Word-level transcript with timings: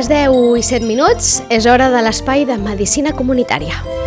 Les 0.00 0.08
10 0.08 0.56
i 0.56 0.62
7 0.64 0.86
minuts 0.88 1.42
és 1.52 1.66
hora 1.68 1.90
de 1.92 2.00
l'espai 2.06 2.46
de 2.48 2.56
Medicina 2.56 3.12
Comunitària. 3.12 3.99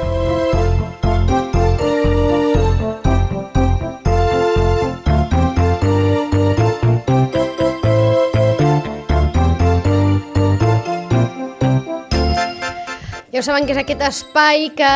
Ja 13.34 13.40
ho 13.40 13.42
saben 13.42 13.66
que 13.66 13.74
és 13.74 13.80
aquest 13.82 14.02
espai 14.06 14.68
que 14.78 14.88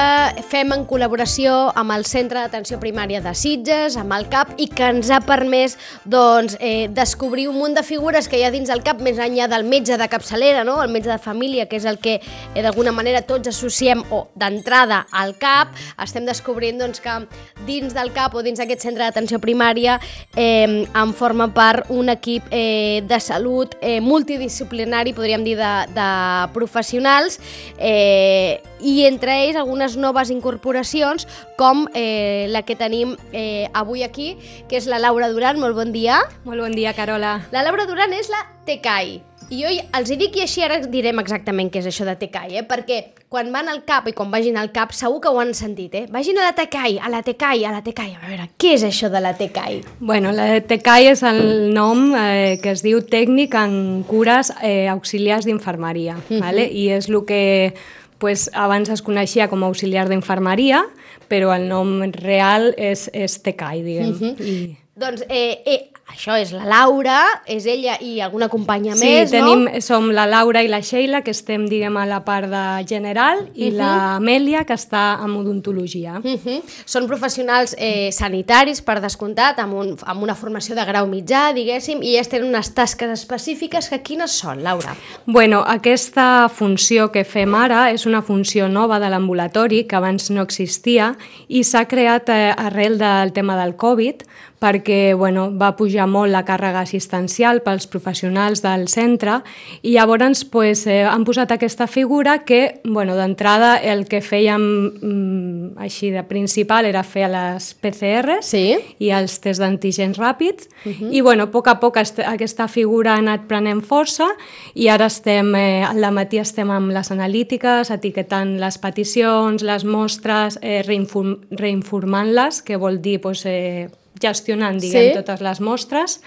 fem 0.45 0.69
en 0.75 0.83
col·laboració 0.85 1.71
amb 1.73 1.89
el 1.95 2.03
Centre 2.05 2.37
d'Atenció 2.37 2.77
Primària 2.77 3.17
de 3.25 3.31
Sitges, 3.33 3.95
amb 3.97 4.13
el 4.13 4.27
CAP, 4.29 4.51
i 4.61 4.67
que 4.69 4.91
ens 4.91 5.07
ha 5.09 5.17
permès 5.25 5.73
doncs, 6.05 6.53
eh, 6.61 6.85
descobrir 6.93 7.47
un 7.49 7.57
munt 7.57 7.73
de 7.73 7.81
figures 7.81 8.29
que 8.29 8.37
hi 8.37 8.43
ha 8.45 8.51
dins 8.53 8.69
del 8.69 8.83
CAP, 8.85 9.01
més 9.01 9.17
enllà 9.17 9.47
del 9.49 9.65
metge 9.65 9.97
de 9.97 10.07
capçalera, 10.07 10.61
no? 10.63 10.75
el 10.83 10.93
metge 10.93 11.09
de 11.09 11.17
família, 11.17 11.65
que 11.65 11.79
és 11.79 11.87
el 11.89 11.97
que 11.97 12.19
eh, 12.19 12.61
d'alguna 12.61 12.93
manera 12.93 13.23
tots 13.25 13.49
associem 13.49 14.03
o 14.13 14.27
d'entrada 14.37 15.07
al 15.09 15.33
CAP, 15.41 15.73
estem 16.05 16.29
descobrint 16.29 16.77
doncs, 16.77 17.01
que 17.01 17.17
dins 17.65 17.97
del 17.97 18.13
CAP 18.13 18.37
o 18.37 18.45
dins 18.45 18.61
d'aquest 18.61 18.85
centre 18.85 19.01
d'atenció 19.01 19.41
primària 19.41 19.97
eh, 20.35 20.85
en 20.85 21.15
forma 21.17 21.49
part 21.57 21.89
un 21.89 22.13
equip 22.13 22.53
eh, 22.53 23.01
de 23.01 23.19
salut 23.19 23.73
eh, 23.81 23.97
multidisciplinari, 23.97 25.17
podríem 25.17 25.41
dir, 25.41 25.57
de, 25.57 25.73
de 25.97 26.07
professionals, 26.53 27.41
eh, 27.81 28.26
eh, 28.27 28.61
i 28.79 29.05
entre 29.07 29.35
ells 29.45 29.57
algunes 29.59 29.95
noves 29.97 30.31
incorporacions 30.33 31.27
com 31.57 31.85
eh, 31.93 32.47
la 32.51 32.63
que 32.67 32.77
tenim 32.79 33.15
eh, 33.31 33.69
avui 33.73 34.03
aquí, 34.03 34.35
que 34.69 34.77
és 34.79 34.89
la 34.91 34.99
Laura 34.99 35.31
Duran. 35.31 35.61
Molt 35.61 35.77
bon 35.77 35.95
dia. 35.95 36.21
Molt 36.45 36.61
bon 36.65 36.75
dia, 36.75 36.93
Carola. 36.97 37.39
La 37.55 37.63
Laura 37.65 37.87
Duran 37.89 38.13
és 38.17 38.29
la 38.33 38.43
TECAI. 38.67 39.17
I 39.47 39.61
jo 39.61 39.69
els 39.95 40.09
hi 40.11 40.17
dic 40.19 40.35
i 40.35 40.41
així 40.43 40.63
ara 40.65 40.81
direm 40.91 41.21
exactament 41.21 41.69
què 41.71 41.79
és 41.79 41.87
això 41.87 42.03
de 42.03 42.17
TECAI, 42.19 42.57
eh? 42.59 42.63
perquè 42.67 42.97
quan 43.31 43.47
van 43.51 43.69
al 43.71 43.81
CAP 43.87 44.09
i 44.11 44.13
quan 44.15 44.31
vagin 44.31 44.57
al 44.59 44.73
CAP 44.75 44.91
segur 44.95 45.21
que 45.23 45.31
ho 45.31 45.39
han 45.39 45.53
sentit, 45.55 45.95
eh? 45.95 46.03
Vagin 46.11 46.39
a 46.39 46.49
la 46.49 46.53
TECAI, 46.55 46.97
a 46.99 47.11
la 47.11 47.21
TECAI, 47.23 47.63
a 47.63 47.71
la 47.71 47.81
TECAI. 47.83 48.13
A 48.17 48.27
veure, 48.27 48.49
què 48.59 48.73
és 48.75 48.83
això 48.87 49.11
de 49.11 49.21
la 49.23 49.33
TECAI? 49.39 49.79
Bueno, 49.99 50.33
la 50.35 50.49
TECAI 50.67 51.11
és 51.13 51.23
el 51.27 51.41
nom 51.75 52.09
eh, 52.19 52.57
que 52.63 52.75
es 52.75 52.83
diu 52.83 52.99
Tècnic 53.07 53.55
en 53.59 53.77
Cures 54.07 54.51
eh, 54.59 54.89
Auxiliars 54.91 55.47
d'Infermeria, 55.47 56.17
uh 56.17 56.27
-huh. 56.27 56.41
vale? 56.43 56.67
i 56.67 56.89
és 56.91 57.07
el 57.07 57.23
que 57.25 57.73
pues, 58.19 58.49
abans 58.53 58.89
es 58.89 59.03
coneixia 59.05 59.47
com 59.51 59.63
a 59.63 59.69
auxiliar 59.69 60.07
d'infermeria, 60.09 60.83
però 61.27 61.53
el 61.55 61.67
nom 61.69 62.01
real 62.15 62.71
és, 62.77 63.07
és 63.13 63.39
TECAI, 63.43 63.83
diguem. 63.83 64.11
Uh 64.11 64.19
-huh. 64.21 64.41
I... 64.41 64.77
Doncs 64.97 65.23
eh, 65.29 65.61
eh, 65.65 65.91
això 66.07 66.37
és 66.39 66.53
la 66.55 66.65
Laura, 66.65 67.19
és 67.45 67.65
ella 67.67 67.97
i 68.01 68.17
alguna 68.23 68.47
companya 68.49 68.95
sí, 68.95 69.05
més, 69.05 69.31
tenim, 69.31 69.65
no? 69.67 69.81
som 69.83 70.07
la 70.15 70.25
Laura 70.29 70.63
i 70.63 70.69
la 70.71 70.79
Sheila, 70.81 71.21
que 71.21 71.33
estem, 71.35 71.67
diguem, 71.69 71.97
a 71.99 72.05
la 72.09 72.21
part 72.25 72.47
de 72.49 72.63
general, 72.87 73.43
i 73.53 73.67
uh 73.67 73.73
-huh. 73.73 73.77
l'Amèlia, 73.77 74.63
que 74.65 74.73
està 74.73 75.19
en 75.23 75.35
odontologia. 75.35 76.21
Uh 76.23 76.39
-huh. 76.39 76.61
Són 76.85 77.07
professionals 77.07 77.75
eh, 77.77 78.09
sanitaris, 78.11 78.81
per 78.81 79.01
descomptat, 79.01 79.59
amb, 79.59 79.73
un, 79.73 79.97
amb 80.05 80.23
una 80.23 80.35
formació 80.35 80.75
de 80.75 80.85
grau 80.85 81.07
mitjà, 81.07 81.53
diguéssim, 81.53 82.01
i 82.01 82.15
elles 82.15 82.29
tenen 82.29 82.49
unes 82.49 82.73
tasques 82.73 83.09
específiques 83.09 83.89
que 83.89 84.01
quines 84.01 84.31
són, 84.31 84.63
Laura? 84.63 84.95
Bueno, 85.25 85.63
aquesta 85.67 86.49
funció 86.49 87.11
que 87.11 87.23
fem 87.23 87.53
ara 87.53 87.91
és 87.91 88.05
una 88.05 88.21
funció 88.21 88.67
nova 88.69 88.99
de 88.99 89.09
l'ambulatori, 89.09 89.85
que 89.85 89.95
abans 89.95 90.29
no 90.29 90.41
existia, 90.41 91.15
i 91.47 91.63
s'ha 91.63 91.85
creat 91.85 92.29
eh, 92.29 92.53
arrel 92.57 92.97
del 92.97 93.33
tema 93.33 93.57
del 93.57 93.75
Covid, 93.75 94.23
perquè 94.59 95.13
bueno, 95.13 95.51
va 95.53 95.75
pujar 95.77 96.07
molt 96.09 96.33
la 96.33 96.43
càrrega 96.45 96.81
assistencial 96.81 97.61
pels 97.65 97.85
professionals 97.91 98.63
del 98.63 98.87
centre 98.89 99.41
i 99.83 99.93
llavors 99.93 100.43
pues, 100.49 100.85
eh, 100.89 101.03
han 101.05 101.25
posat 101.27 101.51
aquesta 101.53 101.85
figura 101.87 102.39
que 102.45 102.81
bueno, 102.83 103.15
d'entrada 103.15 103.75
el 103.77 104.07
que 104.09 104.21
fèiem 104.21 104.61
mm, 104.61 105.77
així 105.77 106.09
de 106.11 106.23
principal 106.25 106.89
era 106.89 107.03
fer 107.05 107.29
les 107.29 107.69
PCR 107.77 108.39
sí. 108.41 108.77
i 108.97 109.11
els 109.13 109.37
tests 109.43 109.61
d'antígens 109.61 110.17
ràpids 110.17 110.65
uh 110.85 110.89
-huh. 110.89 111.11
i 111.11 111.21
bueno, 111.21 111.43
a 111.43 111.51
poc 111.51 111.67
a 111.67 111.79
poc 111.79 111.97
aquesta 111.97 112.67
figura 112.67 113.13
ha 113.13 113.17
anat 113.17 113.47
prenent 113.47 113.81
força 113.81 114.25
i 114.73 114.87
ara 114.89 115.05
estem, 115.05 115.53
eh, 115.55 115.83
al 115.85 116.11
matí 116.11 116.39
estem 116.39 116.69
amb 116.71 116.91
les 116.91 117.11
analítiques, 117.11 117.91
etiquetant 117.91 118.59
les 118.59 118.77
peticions, 118.77 119.61
les 119.61 119.83
mostres, 119.83 120.59
eh, 120.61 120.81
reinform 120.85 121.37
reinformant-les, 121.51 122.61
que 122.61 122.77
vol 122.77 123.01
dir 123.01 123.19
pues, 123.21 123.45
eh, 123.45 123.89
gestionant 124.21 124.79
diguem, 124.81 125.11
sí. 125.11 125.17
totes 125.17 125.41
les 125.45 125.61
mostres. 125.63 126.19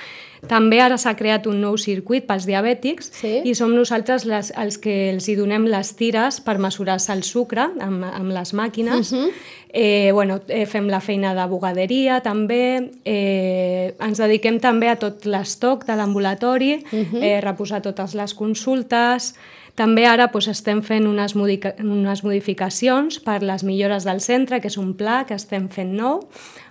També 0.48 0.78
ara 0.80 0.96
s'ha 0.96 1.12
creat 1.18 1.44
un 1.50 1.58
nou 1.60 1.76
circuit 1.76 2.24
pels 2.24 2.46
diabètics 2.48 3.10
sí. 3.18 3.32
i 3.44 3.52
som 3.54 3.74
nosaltres 3.76 4.24
les, 4.24 4.48
els 4.56 4.78
que 4.80 4.94
els 5.10 5.28
hi 5.28 5.34
donem 5.36 5.66
les 5.68 5.92
tires 5.98 6.40
per 6.40 6.56
mesurar-se 6.62 7.12
el 7.12 7.20
sucre 7.28 7.66
amb, 7.68 8.06
amb 8.08 8.32
les 8.32 8.54
màquines. 8.56 9.12
Uh 9.12 9.18
-huh. 9.18 9.30
eh, 9.68 10.10
bueno, 10.12 10.40
eh, 10.48 10.64
fem 10.66 10.88
la 10.88 11.00
feina 11.00 11.34
de 11.34 11.46
bugaderia 11.46 12.20
també, 12.20 12.90
eh, 13.04 13.94
ens 14.00 14.18
dediquem 14.18 14.60
també 14.60 14.88
a 14.88 14.96
tot 14.96 15.26
l'estoc 15.26 15.84
de 15.84 15.96
l'ambulatori, 15.96 16.74
uh 16.74 16.98
-huh. 16.98 17.22
eh, 17.22 17.40
reposar 17.40 17.82
totes 17.82 18.14
les 18.14 18.34
consultes, 18.34 19.34
també 19.80 20.04
ara 20.04 20.28
doncs, 20.28 20.48
estem 20.48 20.82
fent 20.82 21.06
unes, 21.06 21.34
unes 21.34 22.24
modificacions 22.26 23.20
per 23.24 23.42
les 23.42 23.64
millores 23.64 24.04
del 24.04 24.20
centre, 24.20 24.60
que 24.60 24.68
és 24.68 24.76
un 24.76 24.94
pla 24.98 25.24
que 25.28 25.34
estem 25.34 25.68
fent 25.72 25.94
nou, 25.96 26.26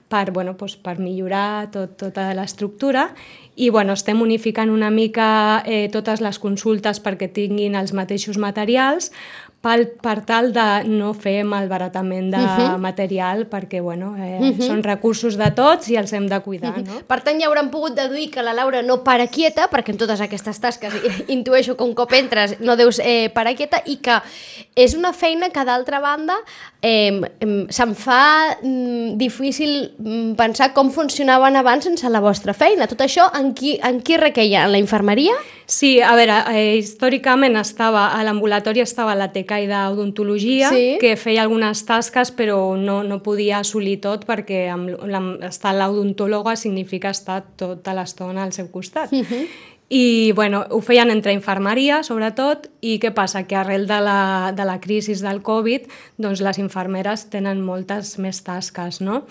per, 0.09 0.31
bueno, 0.35 0.55
doncs 0.57 0.75
per 0.81 0.97
millorar 0.99 1.69
tot, 1.73 1.95
tota 2.01 2.31
l'estructura. 2.33 3.09
I 3.59 3.69
bueno, 3.69 3.93
estem 3.93 4.21
unificant 4.23 4.71
una 4.71 4.89
mica 4.89 5.61
eh, 5.65 5.87
totes 5.93 6.23
les 6.23 6.39
consultes 6.39 7.01
perquè 7.03 7.29
tinguin 7.31 7.75
els 7.75 7.93
mateixos 7.93 8.39
materials 8.41 9.11
per, 9.61 9.91
per 9.99 10.21
tal 10.23 10.53
de 10.55 10.65
no 10.87 11.11
fer 11.11 11.43
malbaratament 11.43 12.29
de 12.31 12.39
uh 12.39 12.47
-huh. 12.47 12.77
material 12.79 13.45
perquè 13.49 13.81
bueno, 13.81 14.15
eh, 14.15 14.39
uh 14.39 14.45
-huh. 14.45 14.67
són 14.67 14.83
recursos 14.83 15.35
de 15.37 15.51
tots 15.51 15.89
i 15.89 15.97
els 15.97 16.13
hem 16.13 16.27
de 16.27 16.39
cuidar. 16.39 16.77
Uh 16.77 16.83
-huh. 16.83 16.87
no? 16.87 17.01
Per 17.07 17.21
tant, 17.21 17.39
ja 17.39 17.47
hauran 17.47 17.69
pogut 17.69 17.93
deduir 17.93 18.31
que 18.31 18.41
la 18.41 18.53
Laura 18.53 18.81
no 18.81 19.03
para 19.03 19.27
quieta, 19.27 19.69
perquè 19.69 19.89
en 19.89 19.97
totes 19.97 20.21
aquestes 20.21 20.59
tasques 20.59 20.93
intueixo 21.27 21.75
que 21.75 21.83
un 21.83 21.93
cop 21.93 22.13
entres 22.13 22.59
no 22.59 22.75
deus 22.75 22.99
eh, 22.99 23.29
parar 23.29 23.55
quieta, 23.55 23.81
i 23.85 23.97
que 23.97 24.21
és 24.75 24.95
una 24.95 25.11
feina 25.13 25.49
que 25.49 25.65
d'altra 25.65 25.99
banda 25.99 26.35
eh, 26.81 27.21
se'm 27.69 27.95
fa 27.95 28.57
mm, 28.61 29.17
difícil 29.17 29.91
mm, 29.97 30.35
pensar 30.35 30.73
com 30.73 30.89
funcionaven 30.89 31.55
abans 31.55 31.83
sense 31.83 32.09
la 32.09 32.21
vostra 32.21 32.53
feina. 32.53 32.87
Tot 32.87 33.01
això 33.01 33.29
en 33.37 33.53
qui, 33.53 33.79
en 33.83 34.01
qui 34.01 34.17
requeia? 34.17 34.63
En 34.63 34.71
la 34.71 34.77
infermeria? 34.77 35.33
Sí, 35.69 36.01
a 36.01 36.15
veure, 36.17 36.33
eh, 36.49 36.77
històricament 36.79 37.53
estava 37.59 38.07
a 38.17 38.23
l'ambulatori 38.25 38.81
estava 38.81 39.13
la 39.13 39.27
TECAI 39.29 39.67
d'odontologia, 39.69 40.71
sí. 40.73 40.97
que 40.97 41.13
feia 41.13 41.43
algunes 41.45 41.83
tasques 41.85 42.31
però 42.33 42.57
no, 42.73 43.03
no 43.05 43.19
podia 43.21 43.59
assolir 43.61 43.99
tot 44.01 44.25
perquè 44.25 44.63
amb, 44.73 44.95
amb, 45.05 45.43
estar 45.45 45.75
l'odontòloga 45.77 46.55
significa 46.57 47.13
estar 47.13 47.43
tota 47.61 47.93
l'estona 47.93 48.47
al 48.47 48.55
seu 48.57 48.71
costat. 48.73 49.13
Uh 49.13 49.21
-huh. 49.21 49.45
I 49.89 50.31
bueno, 50.33 50.65
ho 50.69 50.81
feien 50.85 51.09
entre 51.09 51.33
infermeria, 51.33 52.03
sobretot, 52.05 52.67
i 52.85 52.99
què 53.01 53.09
passa? 53.09 53.41
Que 53.49 53.57
arrel 53.57 53.87
de 53.89 53.97
la, 54.05 54.51
de 54.53 54.65
la 54.69 54.77
crisi 54.79 55.15
del 55.17 55.41
Covid, 55.41 55.87
doncs 56.21 56.43
les 56.45 56.59
infermeres 56.61 57.25
tenen 57.33 57.63
moltes 57.65 58.19
més 58.21 58.43
tasques, 58.45 59.01
no? 59.01 59.23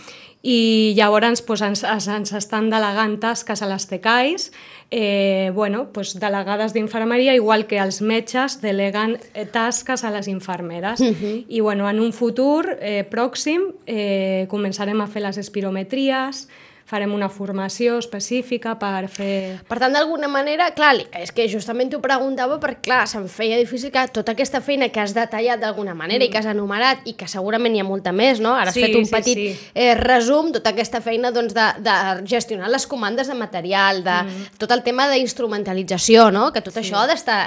I 0.43 0.95
llavors 0.99 1.45
doncs, 1.47 1.85
ens, 1.87 2.09
ens 2.11 2.35
estan 2.35 2.73
delegant 2.75 3.17
tasques 3.23 3.63
a 3.63 3.71
les 3.71 3.87
TECAIs, 3.87 4.51
eh, 4.91 5.53
bueno, 5.55 5.87
doncs, 5.95 6.17
delegades 6.19 6.75
d'infermeria, 6.75 7.39
igual 7.39 7.69
que 7.71 7.79
els 7.79 8.03
metges 8.03 8.59
deleguen 8.61 9.15
eh, 9.35 9.47
tasques 9.47 10.03
a 10.03 10.11
les 10.11 10.27
infermeres. 10.27 11.01
Uh 11.01 11.15
-huh. 11.15 11.45
I 11.49 11.61
bueno, 11.61 11.89
en 11.89 12.01
un 12.01 12.13
futur 12.13 12.79
eh, 12.81 13.07
pròxim 13.09 13.63
eh, 13.87 14.47
començarem 14.51 15.01
a 15.01 15.07
fer 15.07 15.23
les 15.23 15.39
espirometries, 15.39 16.49
farem 16.89 17.13
una 17.13 17.29
formació 17.29 17.99
específica 18.01 18.73
per 18.81 19.09
fer... 19.13 19.59
Per 19.69 19.77
tant, 19.81 19.93
d'alguna 19.93 20.29
manera, 20.33 20.71
clar, 20.77 20.95
és 21.21 21.33
que 21.37 21.45
justament 21.53 21.91
t'ho 21.93 22.01
preguntava 22.01 22.57
perquè, 22.63 22.81
clar, 22.89 23.03
se'm 23.11 23.27
feia 23.29 23.59
difícil 23.61 23.93
que 23.93 24.07
tota 24.15 24.33
aquesta 24.33 24.63
feina 24.65 24.89
que 24.89 25.03
has 25.03 25.13
detallat 25.17 25.61
d'alguna 25.61 25.93
manera 25.95 26.23
mm. 26.25 26.29
i 26.29 26.33
que 26.33 26.41
has 26.41 26.49
enumerat 26.49 27.05
i 27.11 27.13
que 27.19 27.29
segurament 27.29 27.77
hi 27.77 27.83
ha 27.83 27.87
molta 27.89 28.13
més, 28.17 28.41
no? 28.41 28.55
Ara 28.57 28.73
has 28.73 28.79
Sí, 28.79 28.87
fet 28.87 28.97
un 28.97 29.05
sí, 29.05 29.13
petit 29.13 29.39
sí. 29.43 29.71
Eh, 29.75 29.93
resum, 29.99 30.49
tota 30.55 30.73
aquesta 30.73 31.03
feina 31.05 31.31
doncs, 31.35 31.53
de, 31.57 31.67
de 31.85 31.97
gestionar 32.31 32.71
les 32.73 32.87
comandes 32.89 33.29
de 33.29 33.37
material, 33.37 34.03
de 34.07 34.17
mm. 34.25 34.49
tot 34.63 34.73
el 34.73 34.83
tema 34.87 35.09
d'instrumentalització, 35.13 36.31
no? 36.33 36.49
Que 36.53 36.63
tot 36.65 36.75
sí. 36.77 36.81
això 36.83 37.03
ha 37.03 37.07
d'estar... 37.11 37.39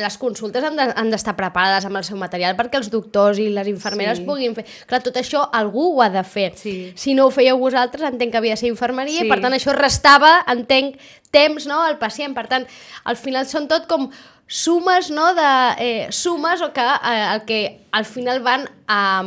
Les 0.00 0.16
consultes 0.20 0.64
han 0.64 0.76
de- 0.78 0.88
d'estar 1.12 1.36
preparades 1.36 1.84
amb 1.88 1.98
el 2.00 2.04
seu 2.06 2.16
material 2.20 2.56
perquè 2.58 2.78
els 2.80 2.90
doctors 2.92 3.38
i 3.42 3.48
les 3.52 3.68
infermeres 3.68 4.18
Sí. 4.18 4.24
puguin 4.24 4.54
fer... 4.56 4.64
Clar, 4.88 5.02
tot 5.04 5.16
això 5.20 5.44
algú 5.52 5.90
ho 5.96 6.02
ha 6.02 6.08
de 6.12 6.22
fer. 6.24 6.52
Sí. 6.56 6.92
Si 6.96 7.14
no 7.14 7.26
ho 7.26 7.30
fèieu 7.34 7.58
vosaltres, 7.58 8.06
entenc 8.08 8.32
que 8.32 8.38
havia 8.40 8.54
de 8.56 8.60
ser 8.60 8.68
infermeria 8.86 9.20
Sí. 9.20 9.26
i 9.26 9.30
per 9.30 9.40
tant 9.42 9.52
això 9.52 9.74
restava, 9.74 10.44
entenc, 10.48 10.96
temps 11.30 11.66
no, 11.66 11.82
al 11.82 11.98
pacient. 11.98 12.34
Per 12.34 12.46
tant, 12.46 12.66
al 13.04 13.16
final 13.16 13.46
són 13.46 13.66
tot 13.68 13.86
com 13.90 14.10
sumes, 14.46 15.10
no, 15.10 15.34
de 15.34 15.50
eh, 15.78 16.06
sumes 16.10 16.62
o 16.62 16.72
que 16.72 16.80
eh, 16.82 17.34
el 17.34 17.44
que 17.44 17.80
al 17.92 18.04
final 18.04 18.42
van 18.42 18.68
a... 18.86 19.22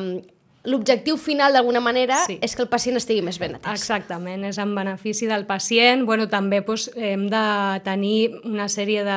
L'objectiu 0.69 1.15
final, 1.17 1.53
d'alguna 1.55 1.79
manera, 1.79 2.17
Sí. 2.27 2.37
és 2.43 2.53
que 2.53 2.61
el 2.61 2.67
pacient 2.67 2.97
estigui 2.99 3.21
més 3.23 3.37
ben 3.39 3.55
atès. 3.55 3.71
Exactament, 3.79 4.43
és 4.43 4.57
en 4.59 4.73
benefici 4.75 5.25
del 5.25 5.45
pacient. 5.47 6.03
Bueno, 6.05 6.27
també 6.27 6.59
doncs, 6.61 6.89
hem 6.99 7.29
de 7.31 7.79
tenir 7.85 8.35
una 8.43 8.67
sèrie 8.67 9.05
de... 9.07 9.15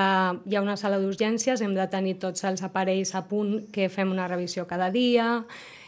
Hi 0.49 0.57
ha 0.57 0.63
una 0.63 0.77
sala 0.77 1.01
d'urgències, 1.03 1.61
hem 1.61 1.75
de 1.75 1.87
tenir 1.91 2.15
tots 2.23 2.45
els 2.45 2.63
aparells 2.63 3.13
a 3.19 3.25
punt 3.27 3.67
que 3.73 3.89
fem 3.91 4.11
una 4.15 4.29
revisió 4.29 4.69
cada 4.69 4.89
dia, 4.95 5.43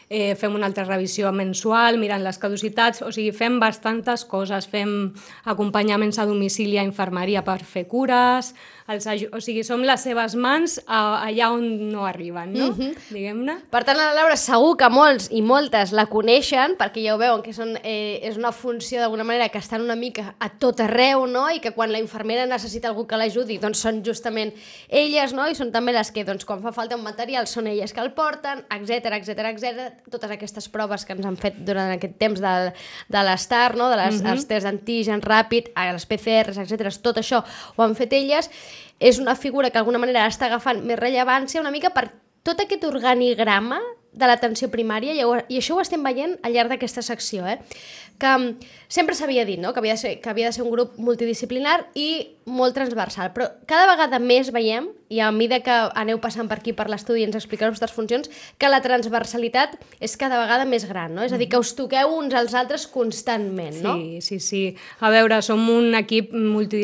eh, 0.09 0.35
fem 0.35 0.53
una 0.55 0.67
altra 0.69 0.85
revisió 0.85 1.31
mensual, 1.33 1.97
mirant 2.01 2.23
les 2.23 2.37
caducitats, 2.41 3.01
o 3.01 3.11
sigui, 3.11 3.31
fem 3.35 3.59
bastantes 3.59 4.25
coses, 4.29 4.67
fem 4.69 5.13
acompanyaments 5.45 6.19
a 6.19 6.27
domicili 6.29 6.77
a 6.77 6.85
infermeria 6.85 7.43
per 7.45 7.61
fer 7.63 7.85
cures, 7.89 8.53
els 8.85 9.07
o 9.33 9.39
sigui, 9.41 9.63
som 9.65 9.81
les 9.81 10.03
seves 10.05 10.35
mans 10.37 10.75
a, 10.85 11.25
allà 11.25 11.47
on 11.55 11.63
no 11.89 12.03
arriben, 12.05 12.51
no? 12.53 12.67
Mm 12.71 12.77
-hmm. 12.77 12.93
Diguem-ne. 13.09 13.55
Per 13.69 13.83
tant, 13.83 13.97
la 13.97 14.13
Laura 14.13 14.35
segur 14.37 14.77
que 14.77 14.89
molts 14.89 15.27
i 15.31 15.41
moltes 15.41 15.91
la 15.91 16.05
coneixen, 16.05 16.75
perquè 16.77 17.01
ja 17.03 17.15
ho 17.15 17.17
veuen 17.17 17.41
que 17.41 17.51
són, 17.51 17.79
eh, 17.83 18.19
és 18.21 18.37
una 18.37 18.51
funció 18.51 18.99
d'alguna 18.99 19.23
manera 19.23 19.49
que 19.49 19.57
estan 19.57 19.81
una 19.81 19.95
mica 19.95 20.35
a 20.39 20.49
tot 20.49 20.79
arreu, 20.79 21.25
no? 21.25 21.49
i 21.49 21.59
que 21.59 21.71
quan 21.71 21.91
la 21.91 21.97
infermera 21.99 22.45
necessita 22.45 22.87
algú 22.87 23.07
que 23.07 23.17
l'ajudi, 23.17 23.57
doncs 23.57 23.79
són 23.79 24.03
justament 24.05 24.53
elles, 24.87 25.33
no? 25.33 25.47
i 25.47 25.55
són 25.55 25.71
també 25.71 25.91
les 25.91 26.11
que, 26.11 26.23
doncs, 26.23 26.45
quan 26.45 26.61
fa 26.61 26.71
falta 26.71 26.95
un 26.95 27.03
material, 27.03 27.47
són 27.47 27.67
elles 27.67 27.91
que 27.91 28.01
el 28.01 28.11
porten, 28.11 28.63
etc 28.69 29.13
etc 29.17 29.39
etc. 29.39 29.93
totes 30.11 30.31
aquestes 30.31 30.69
proves 30.69 31.05
que 31.05 31.13
ens 31.13 31.25
han 31.25 31.37
fet 31.37 31.55
durant 31.65 31.91
aquest 31.91 32.19
temps 32.19 32.39
del, 32.39 32.71
de 33.09 33.23
l'estar, 33.23 33.75
no? 33.75 33.89
de 33.89 33.95
les, 33.95 34.21
mm 34.21 34.25
-hmm. 34.25 34.31
els 34.31 34.45
tests 34.45 34.63
d'antigen 34.63 35.21
ràpid, 35.21 35.73
les 35.93 36.05
PCRs, 36.05 36.57
etc. 36.57 37.01
tot 37.01 37.17
això 37.17 37.43
ho 37.75 37.83
han 37.83 37.95
fet 37.95 38.13
elles, 38.13 38.49
és 38.99 39.19
una 39.19 39.35
figura 39.35 39.69
que 39.69 39.79
d'alguna 39.79 40.01
manera 40.01 40.27
està 40.29 40.47
agafant 40.49 40.81
més 40.85 40.99
rellevància 40.99 41.61
una 41.61 41.73
mica 41.73 41.93
per 41.95 42.09
tot 42.45 42.61
aquest 42.61 42.83
organigrama 42.85 43.79
de 44.15 44.27
l'atenció 44.29 44.69
primària, 44.71 45.13
i, 45.15 45.57
això 45.57 45.75
ho 45.75 45.81
estem 45.83 46.03
veient 46.05 46.37
al 46.45 46.53
llarg 46.55 46.71
d'aquesta 46.71 47.03
secció, 47.03 47.43
eh? 47.49 47.57
que 48.19 48.31
mm, 48.31 48.69
sempre 48.87 49.15
s'havia 49.17 49.43
dit 49.45 49.59
no? 49.59 49.73
que, 49.73 49.81
havia 49.83 49.97
de 49.97 50.01
ser, 50.01 50.13
que 50.23 50.31
havia 50.31 50.51
de 50.51 50.55
ser 50.55 50.63
un 50.63 50.71
grup 50.71 50.95
multidisciplinar 50.97 51.89
i 51.99 52.34
molt 52.45 52.75
transversal, 52.77 53.31
però 53.33 53.47
cada 53.65 53.87
vegada 53.89 54.19
més 54.21 54.51
veiem, 54.53 54.91
i 55.09 55.19
a 55.21 55.31
mesura 55.33 55.59
que 55.65 55.73
aneu 55.97 56.19
passant 56.21 56.47
per 56.49 56.59
aquí 56.59 56.73
per 56.77 56.85
l'estudi 56.89 57.21
i 57.21 57.25
ens 57.25 57.35
expliqueu 57.37 57.67
les 57.69 57.73
vostres 57.75 57.93
funcions, 57.93 58.29
que 58.61 58.69
la 58.69 58.79
transversalitat 58.85 59.73
és 59.99 60.13
cada 60.17 60.37
vegada 60.43 60.65
més 60.69 60.85
gran, 60.85 61.13
no? 61.17 61.23
és 61.25 61.33
a 61.33 61.37
dir, 61.41 61.47
que 61.49 61.57
us 61.61 61.73
toqueu 61.77 62.13
uns 62.17 62.33
als 62.37 62.53
altres 62.53 62.85
constantment, 62.89 63.81
no? 63.81 63.95
Sí, 63.97 64.21
sí, 64.21 64.39
sí. 64.39 64.61
A 65.01 65.09
veure, 65.13 65.41
som 65.45 65.61
un 65.73 65.93
equip 65.97 66.33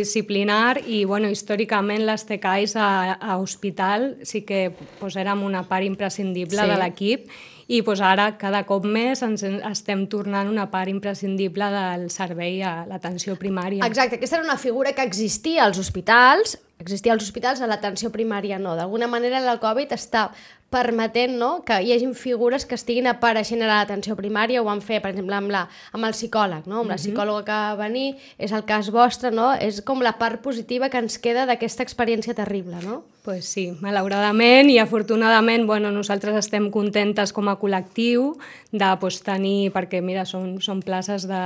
multidisciplinar 0.01 0.81
i, 0.87 1.03
bueno, 1.05 1.29
històricament 1.29 2.05
les 2.07 2.25
TCAIs 2.25 2.75
a, 2.75 3.13
a 3.21 3.37
hospital 3.37 4.15
sí 4.23 4.41
que 4.47 4.71
pues, 4.99 5.15
érem 5.15 5.43
una 5.43 5.63
part 5.69 5.85
imprescindible 5.85 6.61
Sí. 6.61 6.69
de 6.69 6.77
l'equip 6.77 7.29
i 7.71 7.81
pues, 7.87 8.01
ara 8.03 8.25
cada 8.37 8.65
cop 8.67 8.83
més 8.83 9.21
ens 9.23 9.43
en- 9.47 9.61
estem 9.69 10.01
tornant 10.11 10.49
una 10.51 10.65
part 10.73 10.89
imprescindible 10.91 11.69
del 11.71 12.09
servei 12.11 12.59
a 12.67 12.85
l'atenció 12.89 13.37
primària. 13.39 13.85
Exacte, 13.87 14.17
aquesta 14.19 14.37
era 14.41 14.45
una 14.45 14.57
figura 14.59 14.91
que 14.97 15.05
existia 15.07 15.63
als 15.63 15.79
hospitals, 15.79 16.57
existia 16.83 17.13
als 17.13 17.23
hospitals, 17.23 17.61
a 17.61 17.67
l'atenció 17.71 18.11
primària 18.11 18.59
no. 18.59 18.75
D'alguna 18.75 19.07
manera 19.07 19.39
la 19.39 19.55
Covid 19.61 19.93
està 19.95 20.31
permetent 20.71 21.35
no, 21.35 21.51
que 21.67 21.81
hi 21.83 21.91
hagin 21.91 22.13
figures 22.15 22.65
que 22.65 22.77
estiguin 22.79 23.09
apareixent 23.11 23.61
a 23.65 23.69
l'atenció 23.69 24.15
primària, 24.15 24.61
ho 24.61 24.67
van 24.69 24.79
fer, 24.79 25.01
per 25.03 25.11
exemple, 25.11 25.35
amb, 25.35 25.51
la, 25.51 25.65
amb 25.91 26.07
el 26.07 26.15
psicòleg, 26.15 26.67
no? 26.71 26.81
amb 26.81 26.93
la 26.93 26.99
psicòloga 27.01 27.43
que 27.49 27.57
va 27.59 27.79
venir, 27.83 28.15
és 28.39 28.55
el 28.55 28.63
cas 28.69 28.87
vostre, 28.95 29.33
no? 29.35 29.51
és 29.59 29.81
com 29.83 29.99
la 30.01 30.15
part 30.21 30.39
positiva 30.41 30.87
que 30.89 31.01
ens 31.03 31.19
queda 31.19 31.43
d'aquesta 31.49 31.83
experiència 31.83 32.37
terrible, 32.37 32.79
no? 32.85 33.01
Pues 33.21 33.45
sí, 33.45 33.67
malauradament 33.83 34.71
i 34.73 34.79
afortunadament 34.81 35.67
bueno, 35.69 35.91
nosaltres 35.93 36.39
estem 36.39 36.71
contentes 36.73 37.29
com 37.35 37.51
a 37.51 37.57
col·lectiu 37.61 38.31
de 38.71 38.89
pues, 39.03 39.19
tenir, 39.21 39.69
perquè 39.75 39.99
mira, 40.01 40.23
són, 40.25 40.55
són 40.63 40.81
places 40.81 41.27
de, 41.29 41.43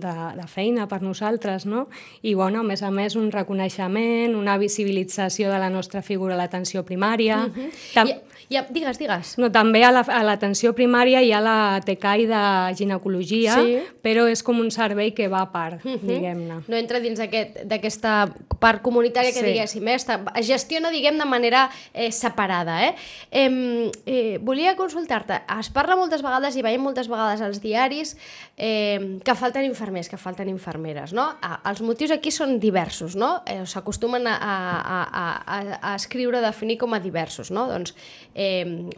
de, 0.00 0.14
de 0.38 0.46
feina 0.48 0.86
per 0.88 1.02
nosaltres, 1.04 1.66
no? 1.68 1.88
I 2.22 2.32
bueno, 2.38 2.62
a 2.62 2.64
més 2.64 2.80
a 2.86 2.88
més 2.94 3.18
un 3.20 3.28
reconeixement, 3.34 4.38
una 4.38 4.56
visibilització 4.62 5.52
de 5.52 5.60
la 5.60 5.68
nostra 5.68 6.00
figura 6.00 6.38
a 6.38 6.40
l'atenció 6.40 6.86
primària. 6.88 7.44
Mm 7.50 7.52
-hmm. 7.52 8.08
I, 8.08 8.29
i, 8.50 8.58
digues, 8.74 8.98
digues. 8.98 9.36
No, 9.38 9.48
també 9.54 9.84
a 9.86 9.92
la- 9.94 10.00
a 10.02 10.22
l'atenció 10.26 10.72
primària 10.74 11.22
hi 11.22 11.30
ha 11.32 11.38
la 11.40 11.80
TCAI 11.86 12.26
de 12.26 12.40
ginecologia, 12.76 13.54
Sí. 13.54 13.76
però 14.02 14.26
és 14.28 14.42
com 14.42 14.58
un 14.58 14.72
servei 14.74 15.12
que 15.14 15.28
va 15.30 15.42
a 15.42 15.52
part, 15.52 15.84
diguem-ne. 15.84 16.64
No 16.66 16.76
entra 16.76 16.98
dins 17.00 17.20
aquest- 17.20 17.62
d'aquesta 17.64 18.28
part 18.58 18.82
comunitària 18.82 19.32
que 19.32 19.38
Sí. 19.40 19.46
diguéssim, 19.46 19.86
eh? 19.88 19.94
Està, 19.94 20.18
es 20.34 20.46
gestiona, 20.48 20.90
diguem, 20.90 21.16
de 21.16 21.24
manera 21.24 21.70
eh, 21.94 22.10
separada. 22.12 22.88
Eh? 22.88 22.94
Eh, 23.30 23.90
eh, 24.06 24.38
volia 24.42 24.74
consultar-te, 24.76 25.40
es 25.60 25.70
parla 25.70 25.94
moltes 25.96 26.20
vegades 26.20 26.56
i 26.56 26.62
veiem 26.62 26.82
moltes 26.82 27.06
vegades 27.08 27.40
als 27.40 27.60
diaris 27.60 28.16
eh, 28.56 29.20
que 29.24 29.34
falten 29.36 29.64
infermers, 29.64 30.08
que 30.08 30.16
falten 30.18 30.48
infermeres, 30.48 31.12
no? 31.12 31.28
Ah, 31.40 31.60
els 31.70 31.80
motius 31.82 32.10
aquí 32.10 32.30
són 32.32 32.58
diversos, 32.58 33.14
no? 33.16 33.42
Eh, 33.46 33.62
S'acostumen 33.64 34.26
a, 34.26 34.34
a, 34.36 35.02
a, 35.02 35.24
a, 35.46 35.92
a 35.92 35.94
escriure, 35.94 36.38
a 36.38 36.40
definir 36.50 36.76
com 36.76 36.92
a 36.92 36.98
diversos, 37.00 37.50
no? 37.50 37.68
Doncs 37.70 37.94
eh, 38.34 38.39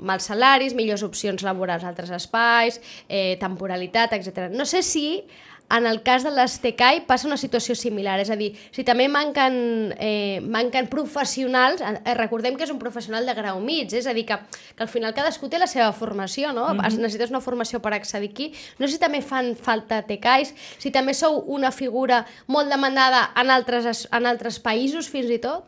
mals 0.00 0.29
salaris, 0.31 0.75
millors 0.79 1.03
opcions 1.03 1.43
laborals 1.43 1.85
a 1.85 1.89
altres 1.93 2.11
espais, 2.11 2.81
eh, 3.09 3.37
temporalitat, 3.41 4.12
etc. 4.15 4.50
No 4.53 4.65
sé 4.65 4.83
si 4.83 5.25
en 5.73 5.87
el 5.89 6.03
cas 6.05 6.21
de 6.23 6.31
les 6.31 6.59
TCAI 6.61 7.06
passa 7.09 7.25
una 7.27 7.39
situació 7.41 7.73
similar, 7.75 8.19
és 8.21 8.29
a 8.29 8.37
dir, 8.37 8.50
si 8.77 8.83
també 8.85 9.06
manquen, 9.09 9.94
eh, 9.99 10.41
manquen 10.44 10.87
professionals, 10.91 11.81
eh, 11.81 12.12
recordem 12.19 12.59
que 12.59 12.65
és 12.67 12.71
un 12.75 12.79
professional 12.83 13.25
de 13.25 13.33
grau 13.33 13.59
mig, 13.61 13.89
és 13.97 14.06
a 14.06 14.12
dir, 14.12 14.27
que, 14.29 14.37
que 14.77 14.83
al 14.85 14.91
final 14.93 15.15
cadascú 15.17 15.49
té 15.49 15.59
la 15.59 15.67
seva 15.71 15.93
formació, 15.97 16.53
no? 16.53 16.67
Mm 16.75 16.79
-hmm. 16.81 16.99
Necessites 16.99 17.31
una 17.31 17.41
formació 17.41 17.81
per 17.81 17.94
accedir 17.94 18.31
aquí. 18.31 18.53
No 18.79 18.87
sé 18.87 18.94
si 18.94 18.99
també 19.00 19.23
fan 19.23 19.56
falta 19.56 20.03
TCAIs, 20.03 20.53
si 20.79 20.91
també 20.91 21.15
sou 21.15 21.39
una 21.47 21.71
figura 21.71 22.27
molt 22.49 22.69
demandada 22.69 23.31
en 23.41 23.49
altres, 23.50 23.87
es- 23.87 24.09
en 24.12 24.27
altres 24.27 24.61
països 24.62 25.09
fins 25.09 25.31
i 25.31 25.39
tot. 25.39 25.65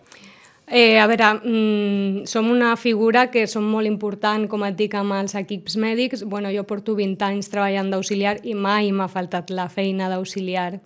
Eh, 0.66 0.98
a 0.98 1.06
veure, 1.06 1.40
mm, 1.44 2.26
som 2.26 2.50
una 2.50 2.76
figura 2.76 3.30
que 3.30 3.46
som 3.46 3.64
molt 3.68 3.86
important, 3.86 4.48
com 4.48 4.64
et 4.64 4.76
dic, 4.76 4.94
amb 4.94 5.12
els 5.12 5.34
equips 5.34 5.76
mèdics. 5.76 6.24
Bueno, 6.24 6.48
jo 6.50 6.64
porto 6.64 6.94
20 6.96 7.22
anys 7.22 7.50
treballant 7.52 7.90
d'auxiliar 7.90 8.38
i 8.44 8.54
mai 8.54 8.90
m'ha 8.92 9.08
faltat 9.08 9.50
la 9.50 9.68
feina 9.68 10.08
d'auxiliar. 10.08 10.80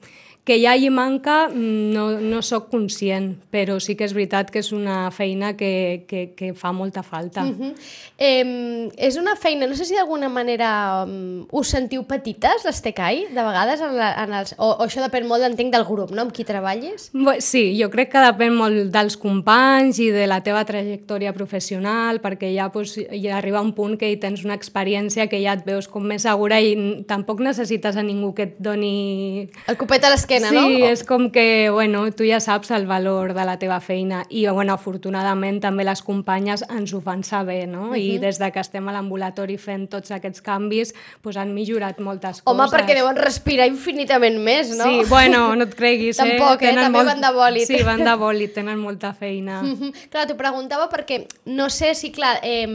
Que 0.49 0.57
hi 0.57 0.65
hagi 0.65 0.89
manca, 0.89 1.51
mm, 1.51 1.93
no, 1.93 2.19
no 2.21 2.41
sóc 2.41 2.71
conscient, 2.71 3.37
però 3.53 3.79
sí 3.79 3.95
que 3.95 4.05
és 4.07 4.15
veritat 4.15 4.51
que 4.51 4.61
és 4.61 4.73
una 4.73 5.11
feina 5.11 5.51
que, 5.59 6.07
que, 6.09 6.33
que 6.35 6.55
fa 6.55 6.73
molta 6.73 7.03
falta. 7.03 7.43
Mm 7.45 7.51
Mhm. 7.59 7.75
Eh, 8.21 8.89
és 8.97 9.17
una 9.17 9.37
feina, 9.37 9.67
no 9.67 9.75
sé 9.77 9.85
si 9.85 9.95
d'alguna 9.95 10.29
manera 10.29 11.05
um, 11.05 11.47
us 11.53 11.69
sentiu 11.69 12.03
petites, 12.05 12.65
les 12.65 12.83
TCAI, 12.83 13.27
de 13.31 13.43
vegades, 13.45 13.81
en 13.81 13.95
la, 13.95 14.25
en 14.25 14.33
els, 14.33 14.55
o, 14.57 14.73
o 14.73 14.87
això 14.87 15.05
depèn 15.05 15.29
molt, 15.29 15.45
entenc, 15.45 15.71
del 15.71 15.85
grup, 15.85 16.11
no?, 16.11 16.23
amb 16.23 16.33
qui 16.33 16.45
treballes. 16.45 17.13
Sí, 17.39 17.79
jo 17.79 17.91
crec 17.91 18.11
que 18.11 18.25
depèn 18.25 18.57
molt 18.57 18.91
dels 18.91 19.17
companys 19.17 19.68
i 19.99 20.09
de 20.15 20.27
la 20.29 20.41
teva 20.45 20.65
trajectòria 20.69 21.33
professional, 21.37 22.21
perquè 22.23 22.51
ja, 22.55 22.69
doncs, 22.73 22.97
ja 23.13 23.37
arriba 23.39 23.61
un 23.65 23.73
punt 23.77 23.97
que 24.01 24.11
hi 24.11 24.17
tens 24.21 24.45
una 24.47 24.57
experiència 24.59 25.29
que 25.31 25.41
ja 25.43 25.55
et 25.59 25.65
veus 25.67 25.89
com 25.89 26.05
més 26.07 26.25
segura 26.27 26.61
i 26.61 27.05
tampoc 27.09 27.41
necessites 27.45 27.97
a 27.97 28.05
ningú 28.05 28.33
que 28.35 28.49
et 28.49 28.57
doni... 28.63 29.49
El 29.69 29.79
copet 29.81 30.05
a 30.05 30.13
l'esquena, 30.13 30.51
sí, 30.53 30.59
no? 30.59 30.87
és 30.89 31.05
com 31.07 31.29
que, 31.35 31.69
bueno, 31.75 32.07
tu 32.17 32.27
ja 32.29 32.41
saps 32.41 32.73
el 32.77 32.87
valor 32.89 33.35
de 33.37 33.47
la 33.49 33.59
teva 33.61 33.81
feina 33.85 34.25
i, 34.29 34.47
bueno, 34.47 34.75
afortunadament 34.75 35.61
també 35.65 35.87
les 35.87 36.03
companyes 36.05 36.65
ens 36.69 36.95
ho 36.95 37.01
fan 37.05 37.25
saber, 37.27 37.67
no? 37.71 37.95
I 37.97 38.19
des 38.23 38.41
de 38.41 38.51
que 38.55 38.63
estem 38.63 38.89
a 38.89 38.95
l'ambulatori 38.97 39.59
fent 39.61 39.89
tots 39.93 40.13
aquests 40.15 40.43
canvis, 40.45 40.95
doncs 41.25 41.39
han 41.41 41.55
millorat 41.55 42.01
moltes 42.05 42.43
Home, 42.45 42.65
coses. 42.65 42.75
perquè 42.75 42.99
deuen 42.99 43.19
respirar 43.19 43.69
infinitament 43.71 44.39
més, 44.43 44.73
no? 44.77 44.89
Sí, 44.89 45.05
bueno, 45.09 45.49
no 45.57 45.69
et 45.69 45.75
creguis, 45.79 46.19
eh? 46.23 46.23
Tampoc, 46.25 46.63
eh? 46.63 46.73
Tenen 46.73 46.89
També 46.89 47.05
van 47.11 47.23
de 47.25 47.33
bòlit. 47.37 47.69
Sí, 47.69 47.83
van 47.87 48.05
de 48.05 48.17
bòlit, 48.19 48.55
tenen 48.57 48.79
molta 48.81 49.13
feina. 49.17 49.58
Mhm. 49.63 49.93
Clar, 50.13 50.27
t'ho 50.29 50.37
preguntava 50.39 50.89
perquè 50.93 51.27
no 51.47 51.69
sé 51.71 51.95
si, 51.95 52.11
clar, 52.15 52.39
eh, 52.43 52.67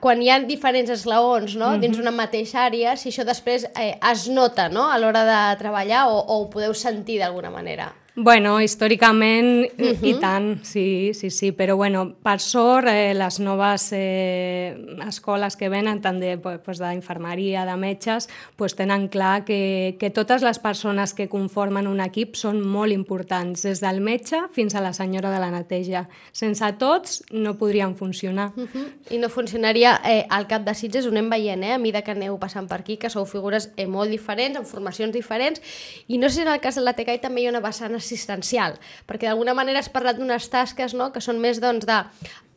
quan 0.00 0.22
hi 0.22 0.30
ha 0.30 0.40
diferents 0.46 0.90
esglaons 0.90 1.56
no? 1.56 1.74
dins 1.78 1.98
una 1.98 2.12
mateixa 2.14 2.66
àrea, 2.66 2.96
si 2.96 3.10
això 3.12 3.24
després 3.28 3.68
eh, 3.74 3.94
es 4.12 4.28
nota 4.28 4.68
no? 4.68 4.88
a 4.90 4.98
l'hora 4.98 5.24
de 5.28 5.40
treballar 5.60 6.08
o, 6.08 6.18
o, 6.18 6.20
o 6.20 6.42
ho 6.42 6.50
podeu 6.50 6.74
sentir 6.74 7.18
d'alguna 7.22 7.50
manera? 7.50 7.92
Bueno, 8.20 8.60
històricament 8.60 9.70
uh 9.78 9.84
-huh. 9.92 10.06
i 10.08 10.14
tant, 10.18 10.64
sí, 10.64 11.14
sí, 11.14 11.30
sí, 11.30 11.52
però 11.52 11.76
bueno, 11.76 12.16
per 12.20 12.40
sort 12.40 12.88
eh, 12.88 13.14
les 13.14 13.38
noves 13.38 13.92
eh, 13.92 14.76
escoles 15.06 15.54
que 15.56 15.68
venen, 15.68 16.00
tant 16.00 16.18
de, 16.18 16.36
pues, 16.36 16.78
d'infermeria, 16.80 17.64
de 17.64 17.76
metges, 17.76 18.28
pues, 18.56 18.74
tenen 18.74 19.06
clar 19.08 19.44
que, 19.44 19.96
que 20.00 20.10
totes 20.10 20.42
les 20.42 20.58
persones 20.58 21.14
que 21.14 21.28
conformen 21.28 21.86
un 21.86 22.00
equip 22.00 22.34
són 22.34 22.60
molt 22.60 22.92
importants, 22.92 23.62
des 23.62 23.80
del 23.80 24.00
metge 24.00 24.36
fins 24.50 24.74
a 24.74 24.80
la 24.80 24.92
senyora 24.92 25.30
de 25.30 25.38
la 25.38 25.50
neteja. 25.52 26.08
Sense 26.32 26.72
tots 26.72 27.22
no 27.30 27.54
podrien 27.54 27.94
funcionar. 27.94 28.50
Uh 28.56 28.66
-huh. 28.66 28.86
I 29.10 29.18
no 29.18 29.28
funcionaria 29.28 30.00
eh, 30.04 30.26
al 30.28 30.48
cap 30.48 30.64
de 30.64 30.74
Sitges, 30.74 31.06
ho 31.06 31.10
anem 31.10 31.30
veient, 31.30 31.62
eh, 31.62 31.72
a 31.72 31.78
mida 31.78 32.02
que 32.02 32.10
aneu 32.10 32.36
passant 32.38 32.68
per 32.68 32.80
aquí, 32.80 32.96
que 32.96 33.10
sou 33.10 33.24
figures 33.26 33.70
eh, 33.76 33.86
molt 33.86 34.10
diferents, 34.10 34.56
amb 34.56 34.66
formacions 34.66 35.12
diferents, 35.12 35.60
i 36.08 36.18
no 36.18 36.28
sé 36.28 36.34
si 36.34 36.40
en 36.40 36.48
el 36.48 36.60
cas 36.60 36.74
de 36.74 36.80
la 36.80 36.94
TECAI 36.94 37.20
també 37.20 37.42
hi 37.42 37.46
ha 37.46 37.50
una 37.50 37.60
vessant 37.60 38.07
assistencial, 38.08 38.80
perquè 39.06 39.28
d'alguna 39.28 39.54
manera 39.54 39.84
has 39.84 39.92
parlat 39.92 40.18
d'unes 40.18 40.50
tasques 40.50 40.96
no?, 40.96 41.12
que 41.12 41.24
són 41.24 41.40
més 41.44 41.60
doncs, 41.62 41.86
de 41.88 42.02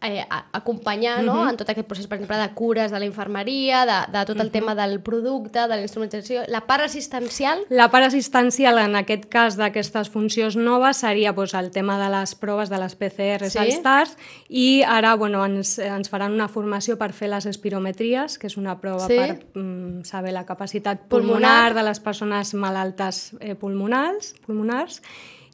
eh, 0.01 0.25
acompanyar 0.51 1.23
no? 1.23 1.33
uh 1.33 1.45
-huh. 1.45 1.49
en 1.49 1.57
tot 1.57 1.69
aquest 1.69 1.87
procés, 1.87 2.07
per 2.07 2.15
exemple, 2.17 2.37
de 2.37 2.53
cures 2.53 2.91
de 2.91 2.99
la 2.99 3.05
infermeria, 3.05 3.85
de, 3.85 4.11
de 4.17 4.25
tot 4.25 4.35
el 4.35 4.41
uh 4.41 4.47
-huh. 4.47 4.51
tema 4.51 4.75
del 4.75 4.99
producte, 4.99 5.59
de 5.59 5.67
la 5.67 5.81
instrumentació. 5.81 6.41
La 6.47 6.65
part 6.65 6.83
assistencial? 6.83 7.59
La 7.69 7.89
part 7.89 8.05
assistencial, 8.05 8.77
en 8.77 8.95
aquest 8.95 9.25
cas 9.25 9.57
d'aquestes 9.57 10.09
funcions 10.09 10.55
noves, 10.55 10.97
seria 10.97 11.31
doncs, 11.33 11.53
el 11.53 11.71
tema 11.71 11.97
de 11.99 12.19
les 12.19 12.35
proves 12.35 12.69
de 12.69 12.77
les 12.77 12.95
PCR 12.95 13.49
sí? 13.49 13.57
als 13.57 13.81
TARS 13.81 14.17
i 14.49 14.83
ara 14.83 15.15
bueno, 15.15 15.45
ens, 15.45 15.79
ens 15.79 16.09
faran 16.09 16.33
una 16.33 16.47
formació 16.47 16.97
per 16.97 17.13
fer 17.13 17.29
les 17.29 17.45
espirometries, 17.45 18.37
que 18.37 18.47
és 18.47 18.57
una 18.57 18.79
prova 18.79 19.07
sí? 19.07 19.15
per 19.15 19.45
mm, 19.53 20.03
saber 20.03 20.33
la 20.33 20.45
capacitat 20.45 20.99
pulmonar, 21.07 21.69
pulmonar 21.69 21.73
de 21.73 21.83
les 21.83 21.99
persones 21.99 22.53
malaltes 22.53 23.33
eh, 23.39 23.55
pulmonals, 23.55 24.35
pulmonars 24.45 25.01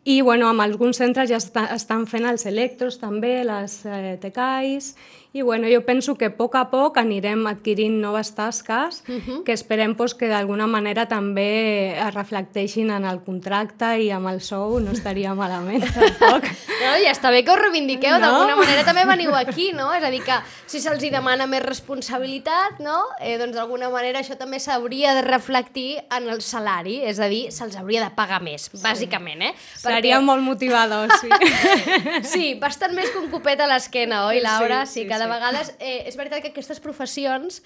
i 0.07 0.21
bueno, 0.21 0.47
amb 0.47 0.63
alguns 0.63 1.01
centres 1.01 1.27
ja 1.27 1.35
està, 1.41 1.65
estan 1.75 2.05
fent 2.07 2.23
els 2.29 2.45
electros 2.47 2.95
també, 3.01 3.41
les 3.43 3.81
eh, 3.83 4.15
TECAIs, 4.23 4.93
i 5.37 5.41
bueno, 5.43 5.67
jo 5.71 5.85
penso 5.85 6.15
que 6.15 6.25
a 6.25 6.33
poc 6.33 6.55
a 6.57 6.65
poc 6.71 6.97
anirem 6.97 7.45
adquirint 7.45 7.99
noves 8.01 8.33
tasques 8.33 9.03
uh 9.07 9.13
-huh. 9.13 9.43
que 9.43 9.53
esperem 9.53 9.93
pues, 9.95 10.15
que 10.15 10.27
d'alguna 10.27 10.65
manera 10.65 11.05
també 11.05 11.93
es 11.93 12.13
reflecteixin 12.13 12.89
en 12.89 13.05
el 13.05 13.21
contracte 13.21 13.99
i 14.01 14.09
amb 14.09 14.27
el 14.27 14.41
sou 14.41 14.79
no 14.79 14.91
estaria 14.91 15.35
malament 15.35 15.83
tampoc. 15.93 16.43
No, 16.81 16.91
ja 17.03 17.11
està 17.11 17.29
bé 17.29 17.43
que 17.43 17.51
ho 17.51 17.55
reivindiqueu, 17.55 18.17
no? 18.17 18.19
d'alguna 18.19 18.55
manera 18.55 18.83
també 18.83 19.05
veniu 19.05 19.35
aquí, 19.35 19.71
no? 19.73 19.93
És 19.93 20.03
a 20.03 20.09
dir, 20.09 20.23
que 20.23 20.37
si 20.65 20.79
se'ls 20.79 21.01
demana 21.11 21.45
més 21.45 21.61
responsabilitat, 21.63 22.79
no? 22.79 23.05
Eh, 23.19 23.37
doncs 23.37 23.55
d'alguna 23.55 23.89
manera 23.89 24.19
això 24.19 24.37
també 24.37 24.59
s'hauria 24.59 25.13
de 25.13 25.21
reflectir 25.21 25.99
en 26.09 26.29
el 26.29 26.41
salari, 26.41 27.01
és 27.03 27.19
a 27.19 27.27
dir, 27.27 27.51
se'ls 27.51 27.75
hauria 27.75 28.03
de 28.03 28.09
pagar 28.15 28.41
més, 28.41 28.69
sí. 28.71 28.81
bàsicament, 28.81 29.41
eh? 29.41 29.53
Perquè... 29.53 29.95
Seria 30.01 30.19
molt 30.19 30.41
motivador, 30.41 31.11
sí. 31.21 31.29
sí, 32.33 32.53
bastant 32.55 32.93
més 32.93 33.09
que 33.09 33.19
un 33.19 33.29
copet 33.29 33.59
a 33.59 33.67
l'esquena, 33.67 34.25
oi, 34.27 34.41
Laura? 34.41 34.85
Sí, 34.85 34.93
sí, 34.93 35.01
sí 35.01 35.07
que 35.07 35.26
de 35.27 35.33
vegades 35.35 35.73
eh, 35.77 36.07
és 36.07 36.15
veritat 36.19 36.43
que 36.43 36.53
aquestes 36.53 36.79
professions 36.83 37.61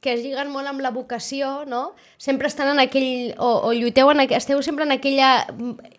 que 0.00 0.12
es 0.12 0.20
lliguen 0.22 0.52
molt 0.52 0.68
amb 0.68 0.82
la 0.84 0.92
vocació, 0.94 1.64
no? 1.66 1.94
Sempre 2.20 2.46
estan 2.46 2.68
en 2.74 2.80
aquell, 2.82 3.32
o, 3.42 3.48
o 3.66 3.72
lluiteu 3.74 4.10
en, 4.12 4.20
esteu 4.36 4.60
sempre 4.62 4.84
en 4.84 4.92
aquella 4.94 5.46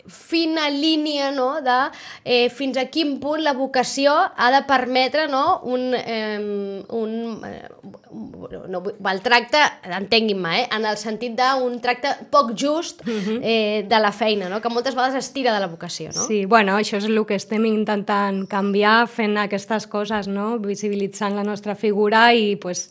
fina 0.08 0.70
línia, 0.70 1.32
no?, 1.36 1.62
de 1.66 1.77
eh, 2.24 2.48
fins 2.54 2.77
a 2.80 2.86
quin 2.94 3.18
punt 3.20 3.44
la 3.44 3.51
vocació 3.58 4.13
ha 4.13 4.51
de 4.54 4.62
permetre, 4.70 5.27
no?, 5.27 5.60
un, 5.68 5.89
eh, 5.98 6.86
un 6.96 7.44
eh, 7.44 7.66
no, 8.70 8.84
el 9.12 9.22
tracte, 9.25 9.66
entenguin-me, 9.84 10.54
eh, 10.62 10.70
en 10.77 10.88
el 10.88 11.01
sentit 11.01 11.36
d'un 11.36 11.80
tracte 11.84 12.13
poc 12.32 12.54
just 12.56 13.04
mhm. 13.04 13.42
eh, 13.42 13.84
de 13.89 14.00
la 14.00 14.13
feina, 14.16 14.48
no?, 14.48 14.62
que 14.62 14.72
moltes 14.72 14.96
vegades 14.96 15.20
es 15.20 15.34
tira 15.36 15.54
de 15.58 15.66
la 15.66 15.68
vocació, 15.74 16.13
no? 16.16 16.30
Sí, 16.30 16.46
bueno, 16.46 16.77
això 16.77 17.01
és 17.01 17.10
el 17.10 17.20
que 17.27 17.36
estem 17.36 17.66
intentant 17.68 18.46
canviar 18.48 19.01
fent 19.12 19.36
aquestes 19.42 19.89
coses, 19.92 20.32
no?, 20.32 20.54
visibilitzant 20.63 21.36
la 21.36 21.44
nostra 21.44 21.75
figura 21.75 22.30
i, 22.32 22.56
pues, 22.56 22.88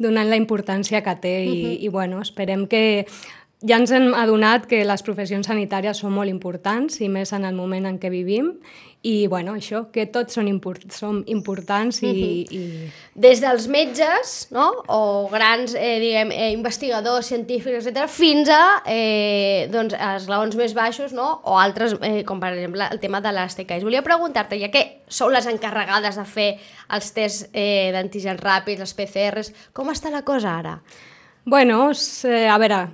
donant 0.00 0.30
la 0.30 0.38
importància 0.40 1.02
que 1.04 1.14
té 1.20 1.34
i, 1.44 1.50
uh 1.50 1.54
-huh. 1.54 1.76
i 1.84 1.88
bueno, 1.88 2.20
esperem 2.24 2.66
que 2.66 3.06
ja 3.60 3.76
ens 3.76 3.90
hem 3.92 4.14
adonat 4.16 4.64
que 4.68 4.84
les 4.88 5.02
professions 5.04 5.50
sanitàries 5.50 5.98
són 6.00 6.14
molt 6.16 6.32
importants 6.32 7.00
i 7.04 7.10
més 7.12 7.34
en 7.36 7.44
el 7.44 7.56
moment 7.56 7.88
en 7.90 7.98
què 8.00 8.08
vivim 8.12 8.54
i 9.02 9.26
bueno, 9.32 9.54
això, 9.56 9.86
que 9.92 10.04
tots 10.12 10.36
són, 10.36 10.48
import 10.48 10.82
som 10.92 11.22
importants 11.26 12.02
i, 12.02 12.06
uh 12.06 12.12
-huh. 12.12 12.52
i... 12.52 12.90
Des 13.14 13.40
dels 13.40 13.66
metges, 13.66 14.48
no?, 14.50 14.82
o 14.88 15.28
grans, 15.32 15.74
eh, 15.74 15.98
diguem, 16.00 16.30
eh, 16.30 16.50
investigadors, 16.52 17.26
científics, 17.26 17.86
etc., 17.86 18.06
fins 18.08 18.48
a 18.48 18.82
eh, 18.86 19.68
doncs, 19.72 19.94
esglaons 19.94 20.54
més 20.56 20.74
baixos, 20.74 21.12
no?, 21.12 21.40
o 21.44 21.58
altres, 21.58 21.96
eh, 22.02 22.24
com 22.24 22.40
per 22.40 22.52
exemple 22.52 22.88
el 22.90 23.00
tema 23.00 23.20
de 23.20 23.32
les 23.32 23.56
TKIs. 23.56 23.84
Volia 23.84 24.02
preguntar-te, 24.02 24.60
ja 24.60 24.70
que 24.70 25.00
sou 25.08 25.30
les 25.30 25.46
encarregades 25.46 26.16
de 26.16 26.24
fer 26.24 26.58
els 26.90 27.12
tests 27.12 27.48
eh, 27.54 27.90
d'antígens 27.92 28.40
ràpids, 28.40 28.80
les 28.80 28.94
PCRs, 28.94 29.52
com 29.72 29.88
està 29.88 30.10
la 30.10 30.22
cosa 30.22 30.58
ara? 30.58 30.82
Bueno, 31.44 31.90
eh, 32.24 32.48
a 32.48 32.58
veure, 32.58 32.90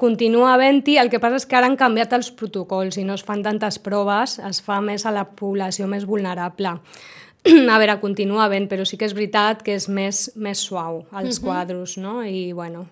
Continua 0.00 0.54
havent-hi, 0.54 0.96
el 0.98 1.10
que 1.12 1.20
passa 1.22 1.38
és 1.40 1.46
que 1.46 1.56
ara 1.58 1.68
han 1.68 1.78
canviat 1.78 2.14
els 2.16 2.30
protocols 2.34 2.96
i 2.98 3.04
no 3.04 3.14
es 3.18 3.24
fan 3.26 3.42
tantes 3.44 3.78
proves, 3.82 4.38
es 4.48 4.62
fa 4.64 4.80
més 4.80 5.06
a 5.06 5.12
la 5.14 5.24
població 5.24 5.88
més 5.90 6.06
vulnerable. 6.08 6.76
a 7.72 7.78
veure, 7.78 7.98
continua 8.00 8.46
havent, 8.46 8.68
però 8.70 8.86
sí 8.86 8.98
que 8.98 9.08
és 9.08 9.16
veritat 9.16 9.64
que 9.66 9.74
és 9.74 9.88
més, 9.90 10.28
més 10.36 10.62
suau, 10.62 11.02
els 11.02 11.12
uh 11.12 11.18
mhm. 11.18 11.32
-huh. 11.32 11.42
quadros, 11.42 11.98
no? 11.98 12.22
I, 12.24 12.52
bueno, 12.52 12.86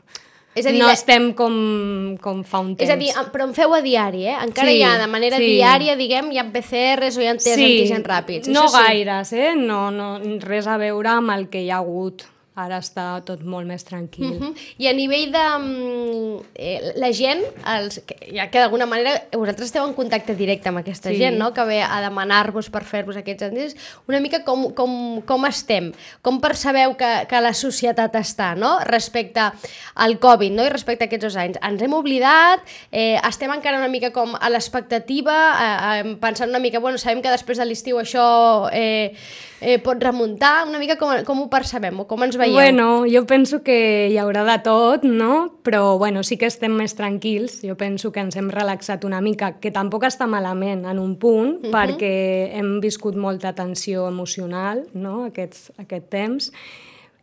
és 0.55 0.67
a 0.67 0.73
dir, 0.73 0.81
no 0.81 0.87
la... 0.87 0.95
estem 0.99 1.33
com, 1.39 2.17
com 2.21 2.43
fa 2.43 2.59
un 2.59 2.75
temps. 2.75 2.89
És 2.89 2.91
a 2.91 2.99
dir, 2.99 3.13
però 3.31 3.47
en 3.47 3.55
feu 3.55 3.73
a 3.75 3.81
diari, 3.81 4.27
eh? 4.27 4.37
Encara 4.43 4.69
sí, 4.69 4.81
hi 4.81 4.83
ha, 4.83 4.97
de 4.99 5.07
manera 5.07 5.39
sí. 5.39 5.47
diària, 5.47 5.95
diguem, 5.97 6.33
hi 6.33 6.39
ha 6.39 6.47
PCRs 6.51 7.17
o 7.17 7.23
hi 7.23 7.29
ha 7.31 7.35
tests 7.35 7.55
sí. 7.55 7.69
antígens 7.69 8.07
ràpids. 8.07 8.51
No 8.51 8.65
Això 8.67 8.83
gaires, 8.83 9.29
sí. 9.29 9.39
eh? 9.39 9.55
No, 9.55 9.91
no, 9.95 10.19
res 10.43 10.67
a 10.67 10.77
veure 10.77 11.09
amb 11.09 11.31
el 11.31 11.49
que 11.53 11.63
hi 11.63 11.71
ha 11.71 11.79
hagut 11.79 12.27
ara 12.59 12.81
està 12.83 13.05
tot 13.27 13.43
molt 13.47 13.69
més 13.69 13.85
tranquil. 13.87 14.33
Uh 14.33 14.41
-huh. 14.41 14.55
I 14.79 14.89
a 14.89 14.93
nivell 14.93 15.31
de 15.31 15.45
um, 15.57 16.43
eh, 16.55 16.93
la 16.97 17.13
gent, 17.13 17.43
els, 17.67 18.01
que, 18.07 18.17
ja 18.35 18.51
que 18.51 18.59
d'alguna 18.59 18.87
manera 18.87 19.23
vosaltres 19.33 19.67
esteu 19.67 19.87
en 19.87 19.95
contacte 19.95 20.35
directe 20.35 20.69
amb 20.69 20.79
aquesta 20.79 21.11
sí. 21.11 21.17
gent, 21.17 21.39
no? 21.39 21.53
que 21.55 21.65
ve 21.65 21.81
a 21.83 22.01
demanar-vos 22.01 22.71
per 22.71 22.85
fer-vos 22.85 23.17
aquests 23.17 23.43
endis, 23.43 23.77
una 24.09 24.21
mica 24.21 24.43
com, 24.45 24.73
com, 24.75 25.23
com 25.23 25.47
estem, 25.47 25.93
com 26.23 26.41
percebeu 26.41 26.97
que, 26.97 27.27
que 27.29 27.41
la 27.41 27.55
societat 27.55 28.15
està 28.15 28.57
no? 28.57 28.81
respecte 28.81 29.53
al 29.95 30.19
Covid 30.19 30.53
no? 30.53 30.65
i 30.65 30.69
respecte 30.69 31.05
a 31.05 31.07
aquests 31.07 31.25
dos 31.25 31.37
anys. 31.37 31.59
Ens 31.63 31.83
hem 31.83 31.93
oblidat, 31.93 32.61
eh, 32.91 33.21
estem 33.29 33.51
encara 33.51 33.79
una 33.79 33.89
mica 33.89 34.11
com 34.11 34.35
a 34.35 34.49
l'expectativa, 34.51 35.37
eh, 35.61 36.01
eh, 36.01 36.17
pensant 36.17 36.51
una 36.51 36.59
mica, 36.59 36.81
bueno, 36.81 36.99
sabem 36.99 37.23
que 37.23 37.31
després 37.31 37.59
de 37.59 37.65
l'estiu 37.65 37.99
això 37.99 38.69
eh, 38.73 39.15
eh, 39.61 39.79
pot 39.79 40.01
remuntar, 40.03 40.67
una 40.67 40.79
mica 40.79 40.97
com, 40.97 41.13
com 41.25 41.45
ho 41.45 41.49
percebem 41.53 42.01
o 42.01 42.07
com 42.09 42.25
ens 42.25 42.37
veieu? 42.41 42.57
Bueno, 42.57 43.05
jo 43.07 43.27
penso 43.29 43.63
que 43.63 44.09
hi 44.11 44.17
haurà 44.21 44.43
de 44.49 44.59
tot, 44.65 45.05
no? 45.05 45.61
Però 45.63 45.99
bueno, 46.01 46.25
sí 46.27 46.41
que 46.41 46.49
estem 46.49 46.73
més 46.75 46.97
tranquils, 46.99 47.61
jo 47.63 47.77
penso 47.77 48.11
que 48.11 48.25
ens 48.25 48.37
hem 48.41 48.51
relaxat 48.51 49.05
una 49.05 49.21
mica, 49.21 49.55
que 49.61 49.71
tampoc 49.71 50.09
està 50.09 50.27
malament 50.27 50.87
en 50.89 50.99
un 50.99 51.17
punt, 51.21 51.59
uh 51.61 51.63
-huh. 51.63 51.73
perquè 51.75 52.57
hem 52.59 52.81
viscut 52.81 53.17
molta 53.17 53.53
tensió 53.53 54.09
emocional 54.09 54.81
no? 54.93 55.25
Aquests, 55.31 55.73
aquest 55.79 56.09
temps, 56.13 56.51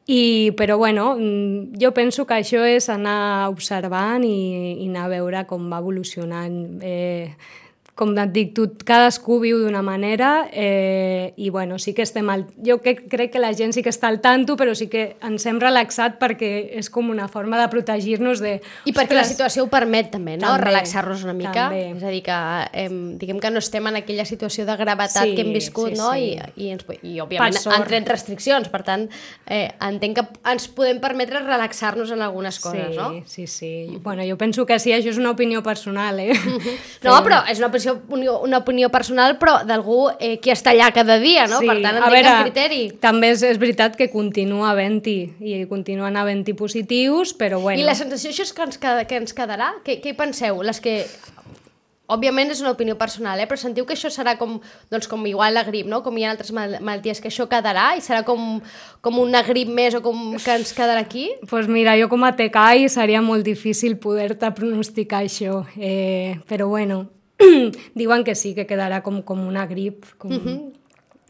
i, 0.08 0.54
però 0.56 0.78
bueno, 0.80 1.18
jo 1.76 1.92
penso 1.92 2.26
que 2.26 2.38
això 2.40 2.64
és 2.64 2.88
anar 2.90 3.50
observant 3.52 4.24
i, 4.24 4.78
i 4.80 4.88
anar 4.88 5.08
a 5.08 5.12
veure 5.18 5.44
com 5.50 5.68
va 5.72 5.82
evolucionant. 5.84 6.80
Eh, 6.82 7.34
com 7.98 8.13
et 8.18 8.32
dic, 8.34 8.54
tu, 8.54 8.68
cadascú 8.86 9.39
viu 9.42 9.58
d'una 9.63 9.82
manera 9.82 10.48
eh, 10.54 11.34
i 11.36 11.50
bueno, 11.50 11.80
sí 11.82 11.96
que 11.98 12.04
estem 12.06 12.30
al... 12.30 12.46
Jo 12.63 12.77
que, 12.84 12.94
crec 13.10 13.32
que 13.34 13.42
la 13.42 13.50
gent 13.58 13.74
sí 13.74 13.82
que 13.82 13.89
està 13.89 14.12
al 14.12 14.20
tanto, 14.22 14.54
però 14.60 14.75
sí 14.77 14.86
que 14.92 15.16
ens 15.25 15.46
hem 15.50 15.58
relaxat 15.62 16.20
perquè 16.22 16.51
és 16.77 16.92
com 16.94 17.10
una 17.10 17.25
forma 17.32 17.58
de 17.58 17.66
protegir-nos 17.74 18.44
de... 18.44 18.60
I 18.86 18.94
perquè 18.94 19.18
la 19.18 19.25
situació 19.25 19.66
ho 19.66 19.72
permet 19.72 20.12
també, 20.13 20.38
no? 20.38 20.54
Relaxar-nos 20.62 21.25
una 21.25 21.34
mica. 21.38 21.68
També. 21.72 21.88
És 21.96 22.06
a 22.06 22.13
dir, 22.13 22.22
que 22.27 22.38
eh, 22.84 22.88
diguem 23.18 23.42
que 23.42 23.51
no 23.54 23.63
estem 23.63 23.89
en 23.89 23.98
aquella 24.04 24.27
situació 24.30 24.68
de 24.70 24.77
gravetat 24.77 25.32
sí, 25.32 25.34
que 25.34 25.46
hem 25.48 25.51
viscut, 25.58 25.96
sí, 25.96 25.98
no? 25.98 26.12
Sí. 26.13 26.36
I, 26.38 26.68
i, 26.68 26.70
ens, 26.75 26.86
i 27.01 27.18
òbviament 27.24 27.58
han 27.74 27.88
tret 27.89 28.13
restriccions, 28.13 28.70
per 28.70 28.84
tant, 28.86 29.08
eh, 29.50 29.66
entenc 29.89 30.22
que 30.22 30.27
ens 30.54 30.70
podem 30.77 31.01
permetre 31.01 31.42
relaxar-nos 31.42 32.13
en 32.13 32.22
algunes 32.22 32.62
coses, 32.62 32.94
sí, 32.94 33.01
no? 33.01 33.10
Sí, 33.25 33.48
sí, 33.48 33.48
sí. 33.48 34.00
Bueno, 34.06 34.22
jo 34.30 34.38
penso 34.38 34.70
que 34.70 34.77
sí, 34.77 34.94
això 34.94 35.10
és 35.10 35.18
una 35.18 35.34
opinió 35.34 35.66
personal, 35.66 36.22
eh? 36.22 36.38
No, 37.08 37.18
però 37.25 37.42
és 37.50 37.58
una 37.58 37.72
opinió 37.72 37.87
opinió, 37.94 38.39
una 38.46 38.60
opinió 38.63 38.89
personal, 38.94 39.38
però 39.41 39.60
d'algú 39.67 40.08
eh, 40.20 40.38
que 40.44 40.51
està 40.53 40.74
allà 40.74 40.91
cada 40.96 41.20
dia, 41.24 41.48
no? 41.48 41.62
Sí. 41.63 41.70
Per 41.70 41.77
tant, 41.79 42.00
entenc 42.00 42.13
veure, 42.13 42.34
el 42.34 42.44
criteri. 42.50 42.82
També 43.03 43.32
és, 43.36 43.46
és 43.48 43.62
veritat 43.62 43.98
que 44.00 44.10
continua 44.13 44.72
havent-hi 44.74 45.17
i 45.39 45.63
continuen 45.70 46.20
havent-hi 46.20 46.58
positius, 46.58 47.34
però 47.38 47.62
bueno... 47.63 47.79
I 47.79 47.88
la 47.88 47.98
sensació 47.98 48.34
això 48.34 48.48
és 48.48 48.53
que 48.53 48.67
ens, 48.67 48.79
que 48.82 49.22
ens 49.24 49.36
quedarà? 49.38 49.74
Què, 49.86 50.00
què 50.03 50.15
penseu? 50.17 50.62
Les 50.65 50.82
que 50.84 51.00
òbviament 52.08 52.51
és 52.51 52.62
una 52.63 52.72
opinió 52.72 52.96
personal, 52.98 53.39
eh? 53.39 53.48
però 53.48 53.60
sentiu 53.60 53.86
que 53.86 53.96
això 53.98 54.10
serà 54.13 54.38
com, 54.39 54.58
doncs, 54.91 55.10
com 55.12 55.25
igual 55.27 55.56
la 55.58 55.65
grip, 55.67 55.88
no? 55.91 56.01
com 56.06 56.15
hi 56.17 56.24
ha 56.25 56.32
altres 56.32 56.53
mal 56.56 56.77
malalties, 56.79 57.20
que 57.24 57.29
això 57.32 57.48
quedarà 57.51 57.89
i 57.98 58.03
serà 58.03 58.24
com, 58.27 58.62
com 59.03 59.20
una 59.20 59.44
grip 59.48 59.70
més 59.70 59.98
o 59.98 60.01
com 60.06 60.38
que 60.39 60.56
ens 60.56 60.74
quedarà 60.75 61.03
aquí? 61.03 61.27
Doncs 61.41 61.51
pues 61.51 61.70
mira, 61.72 61.98
jo 62.00 62.08
com 62.12 62.24
a 62.24 62.34
tecai 62.39 62.88
seria 62.91 63.22
molt 63.22 63.46
difícil 63.48 63.98
poder-te 64.00 64.51
pronosticar 64.56 65.25
això, 65.25 65.62
eh, 65.75 66.39
però 66.48 66.72
bueno, 66.72 67.06
diuen 68.00 68.24
que 68.24 68.36
sí, 68.36 68.56
que 68.58 68.67
quedarà 68.70 69.03
com, 69.06 69.22
com 69.22 69.48
una 69.48 69.67
grip. 69.67 70.06
Com... 70.17 70.32
Uh 70.32 70.41
-huh 70.41 70.77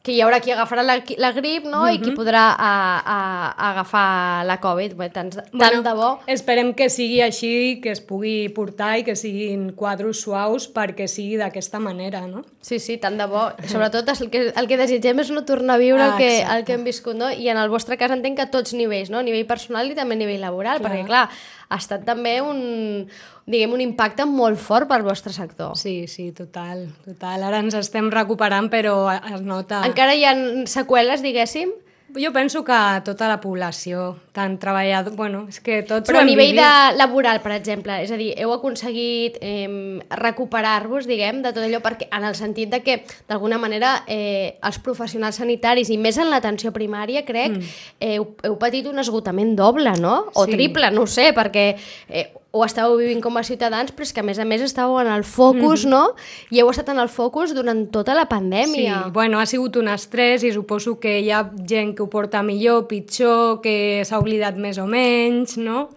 que 0.07 0.15
hi 0.15 0.21
haurà 0.23 0.39
qui 0.39 0.53
agafarà 0.53 0.83
la, 0.85 0.95
la 1.19 1.31
grip 1.35 1.65
no? 1.67 1.81
Uh 1.83 1.87
-huh. 1.89 1.95
i 1.95 1.99
qui 1.99 2.13
podrà 2.15 2.43
a, 2.55 2.71
a, 3.15 3.17
a 3.51 3.71
agafar 3.71 4.45
la 4.47 4.57
Covid. 4.63 4.95
Bé, 4.95 5.09
tant, 5.09 5.33
tant 5.35 5.51
bueno, 5.51 5.83
de 5.83 5.93
bo. 5.93 6.11
Esperem 6.27 6.73
que 6.73 6.89
sigui 6.89 7.19
així, 7.21 7.81
que 7.83 7.91
es 7.91 8.01
pugui 8.01 8.49
portar 8.49 8.99
i 8.99 9.03
que 9.03 9.15
siguin 9.15 9.73
quadros 9.73 10.21
suaus 10.21 10.69
perquè 10.73 11.07
sigui 11.07 11.35
d'aquesta 11.37 11.79
manera, 11.79 12.25
no? 12.27 12.45
Sí, 12.61 12.79
sí, 12.79 12.97
tant 12.97 13.17
de 13.17 13.27
bo. 13.27 13.51
Sobretot 13.73 14.07
el 14.07 14.29
que, 14.29 14.53
el 14.55 14.67
que 14.67 14.77
desitgem 14.77 15.19
és 15.19 15.31
no 15.31 15.43
tornar 15.43 15.75
a 15.75 15.77
viure 15.77 16.03
ah, 16.03 16.11
el, 16.11 16.17
que, 16.17 16.31
el 16.41 16.63
que 16.63 16.73
hem 16.73 16.83
viscut, 16.83 17.15
no? 17.15 17.29
I 17.29 17.49
en 17.49 17.57
el 17.57 17.69
vostre 17.69 17.97
cas 17.97 18.11
entenc 18.11 18.37
que 18.37 18.47
a 18.47 18.51
tots 18.51 18.73
nivells, 18.73 19.09
no? 19.09 19.19
A 19.19 19.23
nivell 19.23 19.45
personal 19.45 19.91
i 19.91 19.95
també 19.95 20.15
a 20.15 20.23
nivell 20.23 20.41
laboral, 20.41 20.79
clar. 20.79 20.91
perquè 20.91 21.05
clar, 21.05 21.29
ha 21.69 21.77
estat 21.77 22.05
també 22.05 22.39
un, 22.41 23.09
diguem, 23.47 23.73
un 23.73 23.81
impacte 23.81 24.27
molt 24.27 24.59
fort 24.59 24.89
pel 24.91 25.05
vostre 25.07 25.33
sector. 25.33 25.73
Sí, 25.79 26.05
sí, 26.11 26.29
total, 26.35 26.87
total. 27.07 27.47
Ara 27.47 27.63
ens 27.63 27.79
estem 27.79 28.11
recuperant, 28.13 28.69
però 28.71 28.99
es 29.15 29.41
nota... 29.41 29.81
Encara 29.87 30.15
hi 30.15 30.25
ha 30.27 30.35
seqüeles, 30.67 31.23
diguéssim? 31.23 31.71
Jo 32.15 32.31
penso 32.31 32.63
que 32.63 32.77
tota 33.03 33.27
la 33.27 33.41
població, 33.43 34.15
tant 34.31 34.55
treballador... 34.61 35.13
Bueno, 35.19 35.41
és 35.51 35.59
que 35.59 35.81
tots 35.83 36.07
Però 36.07 36.21
a 36.21 36.25
nivell 36.25 36.53
vivit. 36.53 36.63
de 36.63 36.97
laboral, 36.97 37.41
per 37.43 37.51
exemple, 37.57 37.97
és 38.03 38.13
a 38.15 38.17
dir, 38.19 38.29
heu 38.39 38.53
aconseguit 38.55 39.35
eh, 39.43 39.67
recuperar-vos, 40.15 41.05
diguem, 41.07 41.41
de 41.43 41.51
tot 41.51 41.67
allò, 41.67 41.81
perquè 41.83 42.07
en 42.15 42.25
el 42.29 42.37
sentit 42.39 42.71
de 42.71 42.79
que, 42.83 43.01
d'alguna 43.27 43.59
manera, 43.59 44.05
eh, 44.07 44.55
els 44.65 44.79
professionals 44.83 45.39
sanitaris, 45.43 45.91
i 45.91 45.99
més 45.99 46.17
en 46.17 46.31
l'atenció 46.31 46.71
primària, 46.75 47.25
crec, 47.27 47.59
mm. 47.59 47.77
eh, 47.99 48.15
heu, 48.15 48.31
heu 48.47 48.57
patit 48.59 48.87
un 48.87 49.03
esgotament 49.03 49.53
doble, 49.59 49.91
no? 49.99 50.31
O 50.33 50.47
sí. 50.47 50.55
triple, 50.55 50.91
no 50.95 51.05
sé, 51.11 51.33
perquè 51.35 51.69
eh, 52.07 52.29
ho 52.57 52.65
estàveu 52.65 52.97
vivint 52.99 53.21
com 53.23 53.37
a 53.37 53.43
ciutadans, 53.45 53.93
però 53.93 54.07
és 54.07 54.13
que 54.13 54.23
a 54.23 54.25
més 54.25 54.39
a 54.41 54.45
més 54.45 54.63
estàveu 54.65 54.99
en 55.01 55.11
el 55.13 55.23
focus, 55.23 55.85
mm 55.85 55.87
-hmm. 55.87 55.93
no? 55.93 56.15
I 56.51 56.59
heu 56.59 56.69
estat 56.69 56.89
en 56.89 56.99
el 56.99 57.09
focus 57.09 57.53
durant 57.53 57.91
tota 57.91 58.13
la 58.13 58.27
pandèmia. 58.27 59.03
Sí, 59.05 59.11
bueno, 59.11 59.39
ha 59.39 59.45
sigut 59.45 59.75
un 59.75 59.87
estrès 59.87 60.43
i 60.43 60.51
suposo 60.51 60.99
que 60.99 61.19
hi 61.19 61.31
ha 61.31 61.49
gent 61.67 61.95
que 61.95 62.03
ho 62.03 62.09
porta 62.09 62.43
millor, 62.43 62.87
pitjor, 62.87 63.61
que 63.61 64.03
s'ha 64.03 64.19
oblidat 64.19 64.55
més 64.55 64.77
o 64.77 64.85
menys, 64.85 65.57
no? 65.57 65.89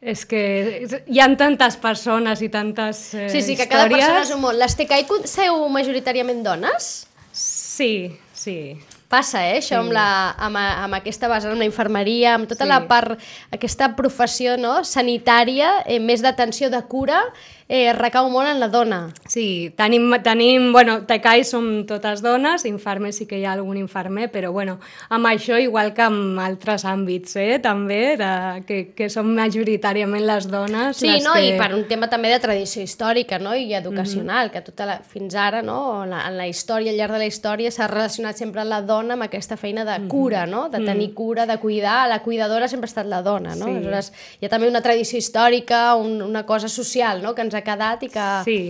És 0.00 0.26
que 0.26 0.86
hi 1.06 1.20
han 1.20 1.36
tantes 1.36 1.76
persones 1.76 2.42
i 2.42 2.48
tantes 2.48 3.14
eh, 3.14 3.28
Sí, 3.28 3.42
sí, 3.42 3.56
que 3.56 3.64
històries. 3.64 3.68
cada 3.68 3.88
persona 3.88 4.22
és 4.22 4.30
un 4.34 4.40
món. 4.40 4.58
Les 4.58 4.76
TKI 4.76 5.06
seu 5.24 5.68
majoritàriament 5.68 6.44
dones? 6.44 7.06
Sí, 7.32 8.12
sí. 8.32 8.76
Passa, 9.08 9.44
eh, 9.46 9.58
això, 9.60 9.76
sí. 9.76 9.78
amb, 9.78 9.92
la, 9.94 10.06
amb, 10.42 10.58
amb 10.58 10.98
aquesta 10.98 11.28
base, 11.30 11.46
amb 11.46 11.62
la 11.62 11.68
infermeria, 11.68 12.34
amb 12.34 12.48
tota 12.50 12.64
sí. 12.64 12.70
la 12.72 12.80
part, 12.90 13.20
aquesta 13.54 13.92
professió 13.98 14.56
no, 14.58 14.80
sanitària, 14.82 15.84
eh, 15.86 16.00
més 16.02 16.24
d'atenció 16.24 16.72
de 16.74 16.82
cura, 16.90 17.20
eh, 17.68 17.92
recau 17.92 18.28
molt 18.30 18.48
en 18.48 18.60
la 18.60 18.68
dona. 18.70 19.00
Sí, 19.28 19.72
tenim, 19.76 20.08
tenim 20.22 20.70
bueno, 20.72 21.00
TECAI 21.06 21.42
som 21.44 21.66
totes 21.86 22.22
dones, 22.22 22.64
infermes 22.68 23.18
sí 23.18 23.26
que 23.26 23.40
hi 23.40 23.44
ha 23.46 23.54
algun 23.56 23.78
infermer, 23.80 24.28
però 24.30 24.52
bueno, 24.54 24.78
amb 25.10 25.26
això 25.26 25.58
igual 25.60 25.92
que 25.94 26.04
amb 26.06 26.38
altres 26.42 26.86
àmbits, 26.86 27.36
eh, 27.42 27.58
també, 27.62 28.16
de, 28.20 28.30
que, 28.68 28.80
que 28.96 29.10
som 29.10 29.28
majoritàriament 29.34 30.26
les 30.26 30.46
dones. 30.50 31.00
Sí, 31.00 31.10
les 31.10 31.26
no, 31.26 31.34
que... 31.34 31.48
i 31.48 31.56
per 31.58 31.72
un 31.74 31.84
tema 31.90 32.10
també 32.12 32.30
de 32.30 32.38
tradició 32.42 32.84
històrica 32.86 33.40
no? 33.42 33.54
i 33.56 33.74
educacional, 33.74 34.46
mm 34.46 34.48
-hmm. 34.48 34.52
que 34.52 34.60
tota 34.70 34.86
la, 34.86 34.98
fins 35.02 35.34
ara, 35.34 35.62
no? 35.62 36.04
en, 36.04 36.10
la, 36.10 36.26
en 36.28 36.36
la 36.36 36.46
història, 36.46 36.92
al 36.92 36.96
llarg 36.96 37.12
de 37.12 37.18
la 37.18 37.26
història, 37.26 37.70
s'ha 37.70 37.86
relacionat 37.86 38.36
sempre 38.36 38.64
la 38.64 38.82
dona 38.82 39.14
amb 39.14 39.22
aquesta 39.22 39.56
feina 39.56 39.84
de 39.84 39.90
mm-hmm. 39.90 40.08
cura, 40.08 40.46
no? 40.46 40.68
de 40.68 40.78
tenir 40.78 41.08
mm 41.08 41.10
-hmm. 41.10 41.14
cura, 41.14 41.46
de 41.46 41.58
cuidar, 41.58 42.08
la 42.08 42.22
cuidadora 42.22 42.68
sempre 42.68 42.86
ha 42.86 42.92
estat 42.92 43.06
la 43.06 43.22
dona. 43.22 43.54
No? 43.54 43.64
Sí. 43.64 43.70
Aleshores, 43.70 44.12
hi 44.40 44.46
ha 44.46 44.48
també 44.48 44.68
una 44.68 44.80
tradició 44.80 45.18
històrica, 45.18 45.94
un, 45.96 46.22
una 46.22 46.44
cosa 46.46 46.68
social, 46.68 47.22
no? 47.22 47.34
que 47.34 47.42
ens 47.42 47.55
ha 47.56 47.64
quedat 47.66 48.06
i 48.06 48.12
que... 48.12 48.28
Sí 48.44 48.60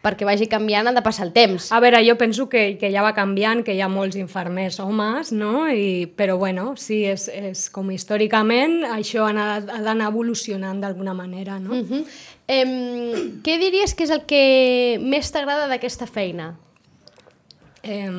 perquè 0.00 0.24
vagi 0.24 0.48
canviant 0.48 0.88
han 0.88 0.96
de 0.96 1.02
passar 1.04 1.26
el 1.26 1.32
temps. 1.36 1.68
A 1.76 1.80
veure, 1.82 2.00
jo 2.06 2.16
penso 2.20 2.48
que, 2.48 2.78
que 2.80 2.90
ja 2.92 3.02
va 3.04 3.12
canviant, 3.16 3.62
que 3.64 3.74
hi 3.76 3.82
ha 3.84 3.88
molts 3.92 4.16
infermers 4.16 4.80
homes, 4.80 5.32
no? 5.36 5.66
I, 5.68 6.08
però 6.16 6.38
bueno, 6.40 6.72
sí, 6.80 7.02
és, 7.08 7.28
és 7.28 7.66
com 7.74 7.90
històricament 7.92 8.80
això 8.88 9.28
ha 9.28 9.60
d'anar 9.60 10.08
evolucionant 10.08 10.80
d'alguna 10.80 11.14
manera, 11.14 11.58
no? 11.60 11.74
Uh 11.76 11.84
-huh. 11.84 12.04
eh, 12.48 12.64
què 13.44 13.58
diries 13.60 13.94
que 13.94 14.04
és 14.04 14.10
el 14.10 14.24
que 14.24 14.98
més 15.02 15.30
t'agrada 15.30 15.68
d'aquesta 15.68 16.06
feina? 16.06 16.56
Eh, 17.82 18.10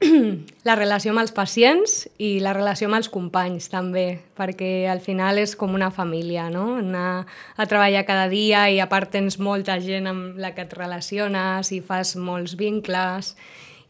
la 0.68 0.74
relació 0.78 1.12
amb 1.12 1.20
els 1.20 1.32
pacients 1.36 2.06
i 2.18 2.38
la 2.40 2.54
relació 2.56 2.88
amb 2.88 2.96
els 2.96 3.10
companys 3.12 3.68
també, 3.72 4.20
perquè 4.38 4.88
al 4.88 5.02
final 5.04 5.38
és 5.42 5.52
com 5.60 5.74
una 5.76 5.90
família, 5.92 6.48
no? 6.52 6.78
Anar 6.80 7.26
a 7.56 7.66
treballar 7.68 8.06
cada 8.08 8.28
dia 8.32 8.68
i 8.72 8.80
a 8.80 8.88
part 8.88 9.12
tens 9.12 9.38
molta 9.38 9.76
gent 9.80 10.08
amb 10.08 10.38
la 10.40 10.54
que 10.56 10.64
et 10.64 10.76
relaciones 10.76 11.72
i 11.76 11.82
fas 11.84 12.16
molts 12.16 12.56
vincles 12.56 13.34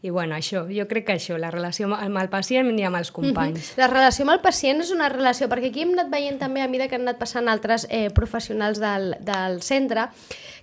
i 0.01 0.09
bueno, 0.09 0.33
això, 0.33 0.63
jo 0.73 0.87
crec 0.89 1.05
que 1.05 1.13
això, 1.13 1.35
la 1.37 1.51
relació 1.53 1.85
amb 1.93 2.17
el 2.17 2.29
pacient 2.33 2.71
i 2.73 2.85
amb 2.87 2.97
els 2.97 3.11
companys. 3.13 3.59
Mm 3.59 3.61
-hmm. 3.61 3.77
La 3.77 3.87
relació 3.87 4.25
amb 4.25 4.33
el 4.33 4.41
pacient 4.41 4.81
és 4.81 4.89
una 4.91 5.09
relació, 5.09 5.47
perquè 5.47 5.69
aquí 5.69 5.81
hem 5.81 5.91
anat 5.93 6.09
veient 6.09 6.39
també 6.39 6.61
a 6.61 6.67
mesura 6.67 6.87
que 6.87 6.95
han 6.95 7.01
anat 7.01 7.19
passant 7.19 7.47
altres 7.47 7.85
eh, 7.89 8.09
professionals 8.09 8.79
del, 8.79 9.15
del 9.19 9.61
centre, 9.61 10.09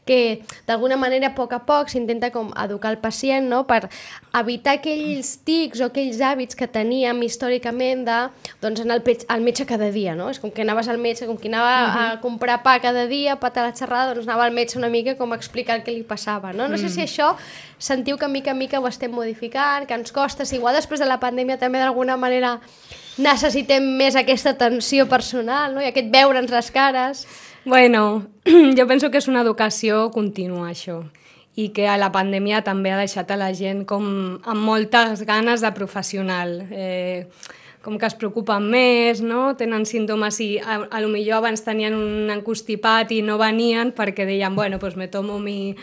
que 0.08 0.40
d'alguna 0.68 0.96
manera 0.96 1.28
a 1.28 1.34
poc 1.36 1.52
a 1.52 1.60
poc 1.68 1.92
s'intenta 1.92 2.30
com 2.32 2.48
educar 2.64 2.94
el 2.94 3.00
pacient 3.02 3.48
no? 3.50 3.64
per 3.68 3.90
evitar 4.38 4.78
aquells 4.78 5.34
tics 5.44 5.82
o 5.82 5.88
aquells 5.88 6.22
hàbits 6.24 6.56
que 6.56 6.68
teníem 6.70 7.20
històricament 7.26 8.06
de 8.08 8.18
doncs, 8.62 8.82
anar 8.84 8.98
al, 8.98 9.04
pet, 9.04 9.26
al 9.28 9.44
metge 9.44 9.66
cada 9.68 9.90
dia, 9.92 10.14
no? 10.18 10.30
És 10.32 10.40
com 10.40 10.52
que 10.54 10.64
anaves 10.64 10.88
al 10.88 11.00
metge, 11.02 11.28
com 11.28 11.36
que 11.36 11.48
anava 11.52 11.72
uh 11.74 11.88
-huh. 11.92 12.18
a 12.18 12.20
comprar 12.20 12.62
pa 12.62 12.78
cada 12.80 13.06
dia, 13.06 13.36
pa 13.36 13.52
a 13.54 13.62
la 13.62 13.74
xerrada, 13.74 14.14
doncs 14.14 14.28
anava 14.28 14.44
al 14.44 14.52
metge 14.52 14.78
una 14.78 14.88
mica 14.88 15.16
com 15.16 15.32
a 15.32 15.36
explicar 15.36 15.76
el 15.76 15.82
que 15.82 15.92
li 15.92 16.02
passava, 16.02 16.52
no? 16.52 16.68
No 16.68 16.76
mm. 16.76 16.78
sé 16.78 16.88
si 16.88 17.00
això 17.00 17.36
sentiu 17.78 18.16
que 18.16 18.28
mica 18.28 18.50
en 18.50 18.58
mica 18.58 18.80
ho 18.80 18.86
estem 18.86 19.10
modificant, 19.10 19.86
que 19.86 19.94
ens 19.94 20.12
costa, 20.12 20.44
si 20.44 20.56
igual 20.56 20.74
després 20.74 21.00
de 21.00 21.06
la 21.06 21.18
pandèmia 21.20 21.58
també 21.58 21.78
d'alguna 21.78 22.16
manera 22.16 22.60
necessitem 23.18 23.82
més 23.82 24.14
aquesta 24.16 24.50
atenció 24.50 25.08
personal, 25.08 25.74
no? 25.74 25.80
I 25.80 25.86
aquest 25.86 26.10
veure'ns 26.10 26.50
les 26.50 26.70
cares... 26.70 27.26
Bueno, 27.64 28.26
jo 28.78 28.86
penso 28.86 29.10
que 29.10 29.18
és 29.18 29.28
una 29.28 29.42
educació 29.46 30.08
contínua, 30.14 30.70
això 30.70 31.02
i 31.58 31.72
que 31.74 31.88
a 31.90 31.96
la 31.98 32.12
pandèmia 32.14 32.60
també 32.62 32.92
ha 32.94 33.00
deixat 33.00 33.32
a 33.34 33.38
la 33.38 33.48
gent 33.50 33.82
com 33.88 34.04
amb 34.46 34.60
moltes 34.62 35.24
ganes 35.26 35.64
de 35.64 35.72
professional. 35.74 36.60
Eh, 36.70 37.26
com 37.82 37.96
que 37.98 38.06
es 38.06 38.14
preocupen 38.18 38.66
més, 38.70 39.22
no? 39.24 39.54
tenen 39.58 39.86
símptomes 39.88 40.38
i 40.44 40.48
a, 40.58 40.82
a 40.90 41.00
lo 41.02 41.08
millor 41.10 41.38
abans 41.40 41.62
tenien 41.64 41.96
un 41.96 42.30
encostipat 42.34 43.14
i 43.14 43.22
no 43.26 43.38
venien 43.40 43.94
perquè 43.96 44.26
deien, 44.28 44.54
bueno, 44.54 44.78
pues 44.78 44.94
me 44.96 45.08
tomo 45.08 45.38
mi... 45.42 45.74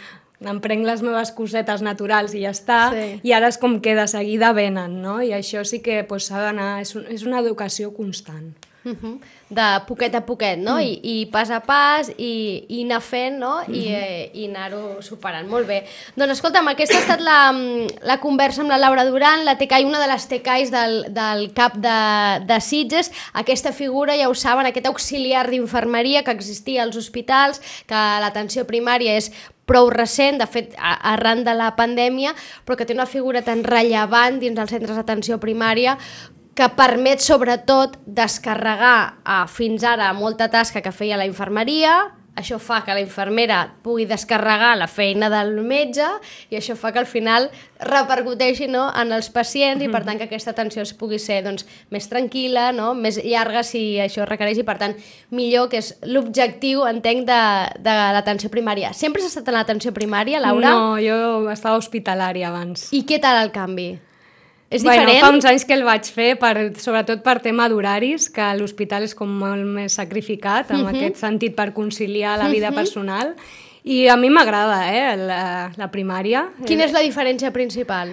em 0.45 0.59
prenc 0.61 0.85
les 0.85 1.01
meves 1.01 1.31
cosetes 1.33 1.81
naturals 1.81 2.35
i 2.35 2.43
ja 2.43 2.51
està, 2.53 2.79
sí. 2.93 3.05
i 3.23 3.33
ara 3.33 3.47
és 3.49 3.57
com 3.57 3.79
que 3.81 3.95
de 3.97 4.05
seguida 4.11 4.51
venen, 4.53 4.99
no? 5.01 5.17
I 5.23 5.31
això 5.33 5.63
sí 5.65 5.79
que 5.81 6.01
s'ha 6.03 6.07
pues, 6.07 6.29
d'anar, 6.29 6.81
és, 6.83 6.91
un, 6.99 7.07
és 7.09 7.23
una 7.25 7.39
educació 7.41 7.91
constant. 7.95 8.51
Uh 8.85 8.91
-huh. 9.01 9.19
de 9.49 9.81
poquet 9.87 10.13
a 10.13 10.21
poquet, 10.21 10.57
no? 10.59 10.75
Mm. 10.75 10.81
I, 10.81 10.99
I 11.03 11.25
pas 11.25 11.49
a 11.49 11.59
pas, 11.59 12.11
i, 12.17 12.65
i 12.69 12.83
anar 12.83 13.01
fent, 13.01 13.39
no? 13.39 13.61
I, 13.61 13.65
mm 13.65 13.73
-hmm. 13.73 14.03
eh, 14.03 14.29
i 14.33 14.45
anar-ho 14.45 15.01
superant. 15.01 15.47
Molt 15.47 15.67
bé. 15.67 15.85
Doncs 16.15 16.31
escolta'm, 16.33 16.67
aquesta 16.67 16.95
ha 16.97 16.99
estat 16.99 17.19
la, 17.19 17.51
la 18.03 18.19
conversa 18.19 18.61
amb 18.61 18.69
la 18.69 18.77
Laura 18.77 19.05
Duran, 19.05 19.43
la 19.43 19.57
TECAI, 19.57 19.85
una 19.85 19.99
de 19.99 20.07
les 20.07 20.27
TECAIs 20.27 20.69
del, 20.71 21.13
del 21.13 21.53
CAP 21.53 21.73
de, 21.75 22.45
de 22.45 22.61
Sitges. 22.61 23.11
Aquesta 23.33 23.71
figura, 23.71 24.15
ja 24.15 24.29
ho 24.29 24.35
saben, 24.35 24.65
aquest 24.65 24.85
auxiliar 24.85 25.49
d'infermeria 25.49 26.23
que 26.23 26.31
existia 26.31 26.83
als 26.83 26.95
hospitals, 26.95 27.59
que 27.87 28.19
l'atenció 28.21 28.65
primària 28.65 29.17
és 29.17 29.31
prou 29.65 29.89
recent, 29.89 30.37
de 30.37 30.47
fet, 30.47 30.75
arran 30.77 31.43
de 31.43 31.53
la 31.57 31.75
pandèmia, 31.75 32.35
però 32.65 32.77
que 32.77 32.85
té 32.85 32.93
una 32.93 33.09
figura 33.09 33.41
tan 33.41 33.63
rellevant 33.63 34.39
dins 34.39 34.55
dels 34.55 34.69
centres 34.69 34.95
d'atenció 34.95 35.39
primària 35.41 35.97
que 36.55 36.69
permet 36.71 37.19
sobretot 37.19 37.97
descarregar 38.07 39.19
a, 39.23 39.43
fins 39.51 39.83
ara 39.83 40.13
molta 40.15 40.47
tasca 40.47 40.81
que 40.81 40.95
feia 40.95 41.19
la 41.19 41.27
infermeria, 41.27 41.97
això 42.35 42.57
fa 42.59 42.81
que 42.83 42.93
la 42.93 42.99
infermera 42.99 43.61
pugui 43.83 44.05
descarregar 44.07 44.73
la 44.75 44.87
feina 44.91 45.29
del 45.31 45.53
metge 45.63 46.05
i 46.51 46.57
això 46.59 46.75
fa 46.75 46.91
que 46.91 46.99
al 46.99 47.07
final 47.07 47.47
repercuteixi 47.79 48.67
no, 48.67 48.85
en 48.91 49.13
els 49.15 49.29
pacients 49.31 49.83
i 49.83 49.87
per 49.91 50.03
tant 50.07 50.19
que 50.19 50.27
aquesta 50.27 50.51
atenció 50.51 50.83
es 50.83 50.91
pugui 50.95 51.19
ser 51.19 51.41
doncs, 51.45 51.63
més 51.95 52.09
tranquil·la, 52.11 52.69
no, 52.75 52.91
més 52.93 53.21
llarga 53.23 53.63
si 53.63 53.97
això 54.03 54.27
requereix 54.27 54.59
i 54.59 54.67
per 54.67 54.77
tant 54.81 54.97
millor, 55.31 55.69
que 55.71 55.79
és 55.79 55.93
l'objectiu, 56.03 56.83
entenc, 56.87 57.23
de, 57.27 57.43
de 57.83 57.95
l'atenció 58.15 58.51
primària. 58.51 58.91
Sempre 58.93 59.23
has 59.23 59.31
estat 59.31 59.47
en 59.51 59.59
l'atenció 59.59 59.95
primària, 59.95 60.43
Laura? 60.43 60.75
No, 60.75 60.99
jo 60.99 61.47
estava 61.51 61.79
hospitalària 61.79 62.51
abans. 62.51 62.89
I 62.95 63.05
què 63.07 63.21
tal 63.23 63.43
el 63.45 63.55
canvi? 63.55 63.93
És 64.75 64.83
bueno, 64.83 65.05
diferent? 65.05 65.23
fa 65.23 65.31
uns 65.31 65.45
anys 65.47 65.63
que 65.67 65.75
el 65.77 65.85
vaig 65.87 66.07
fer, 66.11 66.31
per, 66.39 66.53
sobretot 66.81 67.21
per 67.23 67.39
tema 67.43 67.69
d'horaris, 67.71 68.27
que 68.33 68.47
l'hospital 68.59 69.07
és 69.07 69.15
com 69.15 69.31
molt 69.39 69.63
més 69.63 69.95
sacrificat, 69.95 70.71
en 70.71 70.81
uh 70.81 70.89
-huh. 70.89 70.95
aquest 70.95 71.21
sentit, 71.23 71.55
per 71.55 71.71
conciliar 71.73 72.37
la 72.37 72.49
vida 72.49 72.69
uh 72.69 72.71
-huh. 72.71 72.75
personal, 72.75 73.35
I 73.85 74.07
a 74.07 74.15
mi 74.17 74.31
m'agrada, 74.31 74.79
eh, 74.89 75.15
la, 75.15 75.71
la 75.77 75.91
primària. 75.91 76.47
Quina 76.65 76.85
és 76.85 76.91
la 76.91 77.01
diferència 77.01 77.51
principal? 77.51 78.09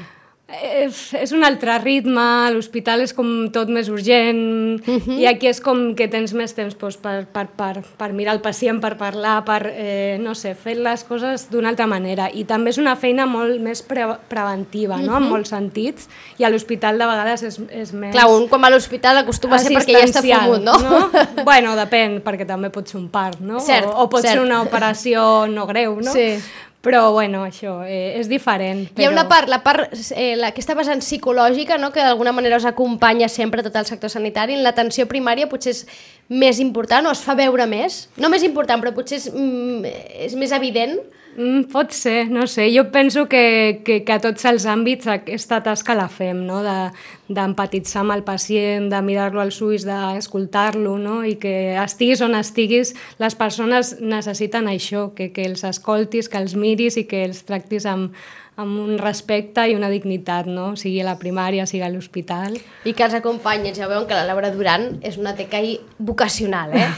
És, 0.52 1.14
és 1.16 1.30
un 1.32 1.44
altre 1.46 1.78
ritme, 1.80 2.22
l'hospital 2.52 3.00
és 3.00 3.14
com 3.16 3.28
tot 3.54 3.70
més 3.72 3.88
urgent 3.88 4.82
uh 4.82 4.98
-huh. 4.98 5.16
i 5.16 5.26
aquí 5.26 5.46
és 5.48 5.60
com 5.60 5.94
que 5.94 6.08
tens 6.08 6.34
més 6.34 6.52
temps 6.52 6.76
doncs, 6.76 6.96
per, 6.96 7.24
per, 7.32 7.46
per, 7.56 7.82
per 7.96 8.12
mirar 8.12 8.34
el 8.34 8.40
pacient, 8.40 8.80
per 8.80 8.96
parlar, 8.98 9.44
per, 9.44 9.72
eh, 9.74 10.18
no 10.20 10.34
sé, 10.34 10.54
fer 10.54 10.76
les 10.76 11.04
coses 11.04 11.48
d'una 11.50 11.68
altra 11.68 11.86
manera. 11.86 12.28
I 12.32 12.44
també 12.44 12.70
és 12.70 12.78
una 12.78 12.96
feina 12.96 13.24
molt 13.26 13.60
més 13.60 13.82
pre 13.82 14.04
preventiva, 14.28 14.96
no?, 14.96 15.12
uh 15.12 15.18
-huh. 15.18 15.22
en 15.22 15.28
molts 15.30 15.48
sentits, 15.48 16.08
i 16.38 16.44
a 16.44 16.50
l'hospital 16.50 16.98
de 16.98 17.06
vegades 17.06 17.42
és, 17.42 17.60
és 17.70 17.92
més... 17.92 18.12
Clar, 18.12 18.28
un 18.28 18.48
com 18.48 18.64
a 18.64 18.70
l'hospital 18.70 19.16
acostuma 19.16 19.56
a 19.56 19.58
ser 19.58 19.72
perquè 19.72 19.92
ja 19.92 20.04
està 20.04 20.22
fumut, 20.22 20.60
no? 20.62 20.78
no? 20.78 21.10
bueno, 21.44 21.74
depèn, 21.76 22.20
perquè 22.20 22.46
també 22.46 22.68
pot 22.70 22.86
ser 22.86 22.98
un 22.98 23.08
part, 23.08 23.40
no? 23.40 23.58
Cert, 23.60 23.86
o, 23.86 24.02
o 24.02 24.08
pot 24.08 24.20
cert. 24.20 24.32
ser 24.32 24.42
una 24.42 24.60
operació 24.60 25.46
no 25.46 25.66
greu, 25.66 26.00
no? 26.00 26.12
Sí. 26.12 26.38
Però, 26.82 27.12
bueno, 27.14 27.44
això, 27.46 27.84
eh, 27.86 28.18
és 28.18 28.26
diferent. 28.26 28.88
Però... 28.90 29.04
Hi 29.04 29.06
ha 29.06 29.12
una 29.12 29.28
part, 29.30 29.46
la 29.48 29.60
part, 29.62 29.92
eh, 30.18 30.34
la, 30.34 30.50
aquesta 30.50 30.74
vessant 30.74 30.98
psicològica, 30.98 31.78
no?, 31.78 31.92
que 31.94 32.02
d'alguna 32.02 32.32
manera 32.34 32.58
us 32.58 32.66
acompanya 32.66 33.28
sempre 33.30 33.62
tot 33.62 33.78
el 33.78 33.86
sector 33.86 34.10
sanitari, 34.10 34.56
en 34.58 34.64
l'atenció 34.66 35.06
primària 35.06 35.46
potser 35.46 35.76
és 35.76 35.84
més 36.26 36.58
important 36.58 37.06
o 37.06 37.14
es 37.14 37.22
fa 37.22 37.36
veure 37.38 37.68
més? 37.70 38.08
No 38.18 38.32
més 38.32 38.42
important, 38.42 38.82
però 38.82 38.90
potser 38.96 39.20
és, 39.20 39.28
mm, 39.30 39.94
és 40.26 40.34
més 40.34 40.50
evident? 40.58 40.98
Mm, 41.36 41.62
pot 41.72 41.92
ser, 41.96 42.28
no 42.30 42.46
sé. 42.46 42.68
Jo 42.76 42.90
penso 42.92 43.26
que, 43.28 43.80
que, 43.84 44.02
que 44.04 44.12
a 44.12 44.20
tots 44.20 44.44
els 44.44 44.66
àmbits 44.68 45.08
aquesta 45.08 45.62
tasca 45.64 45.96
la 45.96 46.08
fem, 46.12 46.42
no? 46.44 46.60
d'empatitzar 46.62 48.02
de, 48.02 48.04
amb 48.04 48.16
el 48.18 48.24
pacient, 48.26 48.90
de 48.92 49.00
mirar-lo 49.00 49.40
als 49.40 49.62
ulls, 49.64 49.86
d'escoltar-lo, 49.88 50.98
no? 51.00 51.22
i 51.24 51.38
que 51.40 51.72
estiguis 51.80 52.20
on 52.20 52.36
estiguis, 52.36 52.92
les 53.22 53.38
persones 53.38 53.96
necessiten 54.00 54.68
això, 54.68 55.08
que, 55.16 55.30
que 55.32 55.48
els 55.48 55.64
escoltis, 55.64 56.28
que 56.28 56.42
els 56.42 56.52
miris 56.58 57.00
i 57.00 57.06
que 57.08 57.24
els 57.24 57.40
tractis 57.48 57.88
amb, 57.88 58.12
amb 58.60 58.82
un 58.82 58.98
respecte 59.00 59.64
i 59.70 59.74
una 59.74 59.88
dignitat, 59.88 60.44
no? 60.52 60.74
sigui 60.76 61.00
a 61.00 61.08
la 61.08 61.16
primària, 61.16 61.64
sigui 61.64 61.86
a 61.86 61.88
l'hospital. 61.88 62.58
I 62.84 62.92
que 62.92 63.08
els 63.08 63.16
acompanyen. 63.16 63.72
Ja 63.72 63.88
veuen 63.88 64.04
que 64.04 64.18
la 64.18 64.28
Laura 64.28 64.52
Duran 64.52 64.98
és 65.00 65.16
una 65.16 65.32
TKI 65.38 65.78
vocacional, 65.96 66.76
eh? 66.76 66.92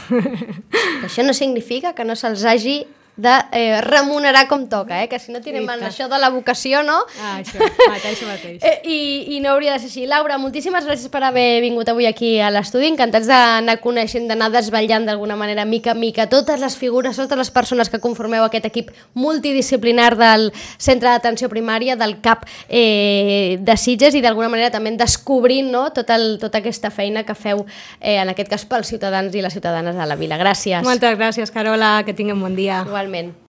això 1.07 1.23
no 1.23 1.31
significa 1.31 1.95
que 1.95 2.03
no 2.03 2.19
se'ls 2.19 2.43
hagi 2.43 2.81
de 3.17 3.33
eh, 3.51 3.81
remunerar 3.81 4.47
com 4.47 4.65
toca, 4.67 5.03
eh? 5.03 5.09
que 5.09 5.19
si 5.19 5.31
no 5.31 5.41
tirem 5.41 5.67
en 5.69 5.83
això 5.87 6.07
de 6.11 6.19
la 6.19 6.29
vocació, 6.29 6.83
no? 6.83 6.97
Ah, 7.21 7.39
això, 7.39 7.59
mateix, 7.59 8.23
mateix. 8.31 8.63
Eh, 8.63 8.79
i, 8.83 8.99
I 9.37 9.41
no 9.43 9.53
hauria 9.53 9.75
de 9.75 9.83
ser 9.83 9.91
així. 9.91 10.05
Laura, 10.09 10.37
moltíssimes 10.41 10.87
gràcies 10.87 11.11
per 11.11 11.23
haver 11.27 11.61
vingut 11.63 11.89
avui 11.91 12.07
aquí 12.09 12.35
a 12.39 12.49
l'estudi, 12.53 12.89
encantats 12.91 13.29
d'anar 13.29 13.77
coneixent, 13.83 14.27
d'anar 14.31 14.49
desvetllant 14.53 15.07
d'alguna 15.07 15.37
manera, 15.39 15.65
mica 15.65 15.93
a 15.93 15.97
mica, 15.99 16.27
totes 16.31 16.59
les 16.61 16.77
figures, 16.79 17.15
totes 17.15 17.39
les 17.39 17.51
persones 17.51 17.91
que 17.91 18.01
conformeu 18.03 18.45
aquest 18.47 18.69
equip 18.71 18.91
multidisciplinar 19.13 20.13
del 20.19 20.51
Centre 20.77 21.09
d'Atenció 21.11 21.49
Primària, 21.51 21.95
del 21.99 22.19
CAP 22.23 22.45
eh, 22.69 23.57
de 23.61 23.77
Sitges 23.77 24.15
i 24.15 24.23
d'alguna 24.23 24.49
manera 24.51 24.71
també 24.73 24.95
descobrint 24.95 25.65
no? 25.71 25.89
Tot 25.95 26.09
el, 26.13 26.37
tota 26.41 26.59
aquesta 26.61 26.91
feina 26.93 27.23
que 27.25 27.35
feu, 27.35 27.65
eh, 27.99 28.17
en 28.21 28.31
aquest 28.31 28.51
cas 28.51 28.65
pels 28.69 28.89
ciutadans 28.91 29.35
i 29.35 29.43
les 29.43 29.53
ciutadanes 29.53 29.95
de 29.97 30.07
la 30.07 30.17
vila. 30.19 30.39
Gràcies. 30.41 30.83
Moltes 30.85 31.17
gràcies, 31.17 31.51
Carola, 31.53 31.97
que 32.05 32.15
tinguem 32.17 32.41
bon 32.41 32.55
dia. 32.57 32.83
Carmen. 33.05 33.35